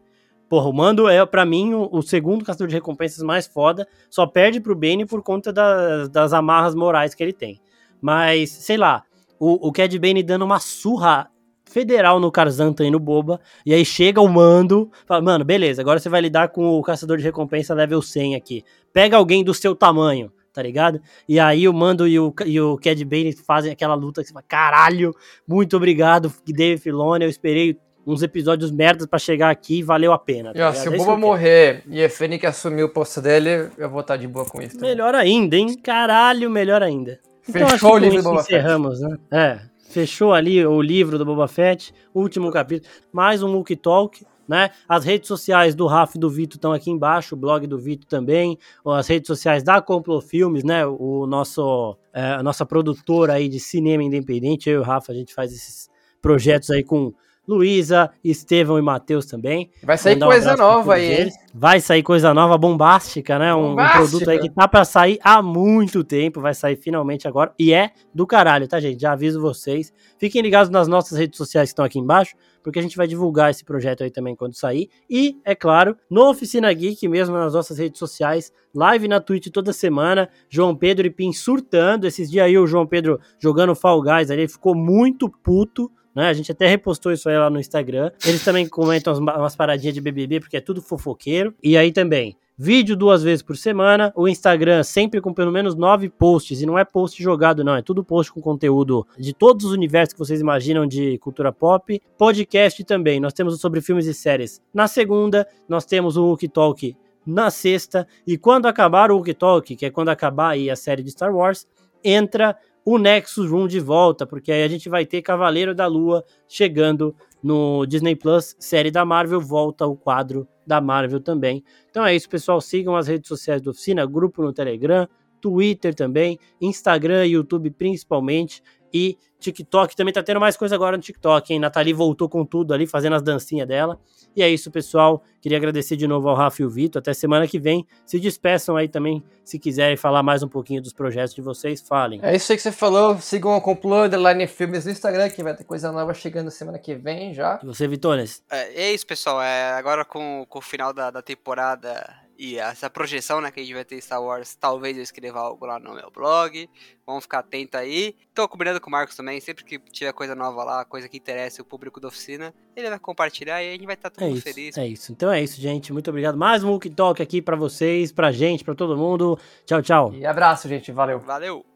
[0.48, 3.86] Porra, o Mando é, para mim, o, o, segundo caçador de recompensas mais foda.
[4.08, 7.60] Só perde pro Bane por conta das, das amarras morais que ele tem.
[8.00, 9.02] Mas, sei lá,
[9.38, 11.28] o, o Cad Bane dando uma surra
[11.64, 13.40] federal no Tarzan e no Boba.
[13.64, 17.18] E aí chega o Mando, fala, mano, beleza, agora você vai lidar com o caçador
[17.18, 18.64] de recompensa level 100 aqui.
[18.92, 21.02] Pega alguém do seu tamanho tá ligado?
[21.28, 24.32] E aí o Mando e o, e o Cad Bane fazem aquela luta que você
[24.32, 25.14] fala, caralho,
[25.46, 30.18] muito obrigado, Dave Filoni, eu esperei uns episódios merdas para chegar aqui e valeu a
[30.18, 30.52] pena.
[30.52, 33.70] Tá e, ó, se o é Boba morrer e a Fennec assumir o posto dele,
[33.76, 34.80] eu vou estar de boa com isso.
[34.80, 35.76] Melhor ainda, hein?
[35.76, 37.18] Caralho, melhor ainda.
[37.48, 39.10] Então, Fechou o livro do Boba encerramos, Fett.
[39.10, 39.18] né?
[39.30, 44.70] É, fechou ali o livro do Boba Fett, último capítulo, mais um Wookie Talk né?
[44.88, 48.06] As redes sociais do Rafa e do Vitor estão aqui embaixo, o blog do Vitor
[48.06, 50.86] também, as redes sociais da Complô Filmes, né?
[50.86, 55.14] O nosso, é, a nossa produtora aí de cinema independente, eu e o Rafa, a
[55.14, 55.90] gente faz esses
[56.22, 57.12] projetos aí com
[57.46, 59.70] Luísa, Estevão e Matheus também.
[59.82, 61.32] Vai sair coisa um nova aí, hein?
[61.54, 63.54] Vai sair coisa nova, bombástica, né?
[63.54, 67.52] Um, um, produto aí que tá pra sair há muito tempo, vai sair finalmente agora.
[67.58, 69.00] E é do caralho, tá, gente?
[69.00, 69.92] Já aviso vocês.
[70.18, 73.50] Fiquem ligados nas nossas redes sociais que estão aqui embaixo, porque a gente vai divulgar
[73.50, 74.90] esse projeto aí também quando sair.
[75.08, 79.72] E, é claro, no Oficina Geek, mesmo nas nossas redes sociais, live na Twitch toda
[79.72, 82.06] semana, João Pedro e Pim surtando.
[82.06, 86.28] Esses dias aí o João Pedro jogando Fall Guys ali, ele ficou muito puto né?
[86.30, 88.10] A gente até repostou isso aí lá no Instagram.
[88.24, 91.54] Eles também comentam umas, paradinhas de BBB, porque é tudo fofoqueiro.
[91.62, 96.08] E aí também, vídeo duas vezes por semana, o Instagram sempre com pelo menos nove
[96.08, 99.72] posts, e não é post jogado não, é tudo post com conteúdo de todos os
[99.72, 104.14] universos que vocês imaginam de cultura pop, podcast também, nós temos o sobre filmes e
[104.14, 106.96] séries na segunda, nós temos o Wookie Talk
[107.26, 111.02] na sexta, e quando acabar o Wookie Talk, que é quando acabar aí a série
[111.02, 111.66] de Star Wars,
[112.02, 112.56] entra
[112.86, 117.12] o Nexus Room de volta, porque aí a gente vai ter Cavaleiro da Lua chegando
[117.42, 121.64] no Disney Plus, série da Marvel, volta o quadro da Marvel também.
[121.90, 122.60] Então é isso, pessoal.
[122.60, 125.08] Sigam as redes sociais da oficina, grupo no Telegram,
[125.40, 128.62] Twitter também, Instagram YouTube principalmente.
[128.92, 131.60] E TikTok também tá tendo mais coisa agora no TikTok, hein?
[131.60, 133.98] Nathalie voltou com tudo ali, fazendo as dancinhas dela.
[134.34, 135.22] E é isso, pessoal.
[135.40, 137.00] Queria agradecer de novo ao Rafa e o Vitor.
[137.00, 137.86] Até semana que vem.
[138.04, 142.20] Se despeçam aí também, se quiserem falar mais um pouquinho dos projetos de vocês, falem.
[142.22, 143.18] É isso aí que você falou.
[143.18, 146.94] Sigam o Complô Underline Filmes no Instagram, que vai ter coisa nova chegando semana que
[146.94, 147.58] vem já.
[147.62, 148.42] E você, Vitones?
[148.50, 149.40] É, é isso, pessoal.
[149.40, 153.62] É, agora com, com o final da, da temporada e essa projeção, né, que a
[153.62, 156.68] gente vai ter Star Wars, talvez eu escreva algo lá no meu blog.
[157.06, 158.14] Vamos ficar atento aí.
[158.34, 161.62] Tô combinando com o Marcos também, sempre que tiver coisa nova lá, coisa que interessa
[161.62, 164.32] o público da oficina, ele vai compartilhar e a gente vai estar tá todo é
[164.32, 164.76] isso, feliz.
[164.76, 165.12] É isso.
[165.12, 165.92] Então é isso, gente.
[165.92, 166.36] Muito obrigado.
[166.36, 169.38] Mais um Walk Talk aqui para vocês, pra gente, pra todo mundo.
[169.64, 170.12] Tchau, tchau.
[170.14, 170.90] E abraço, gente.
[170.92, 171.20] Valeu.
[171.20, 171.64] Valeu.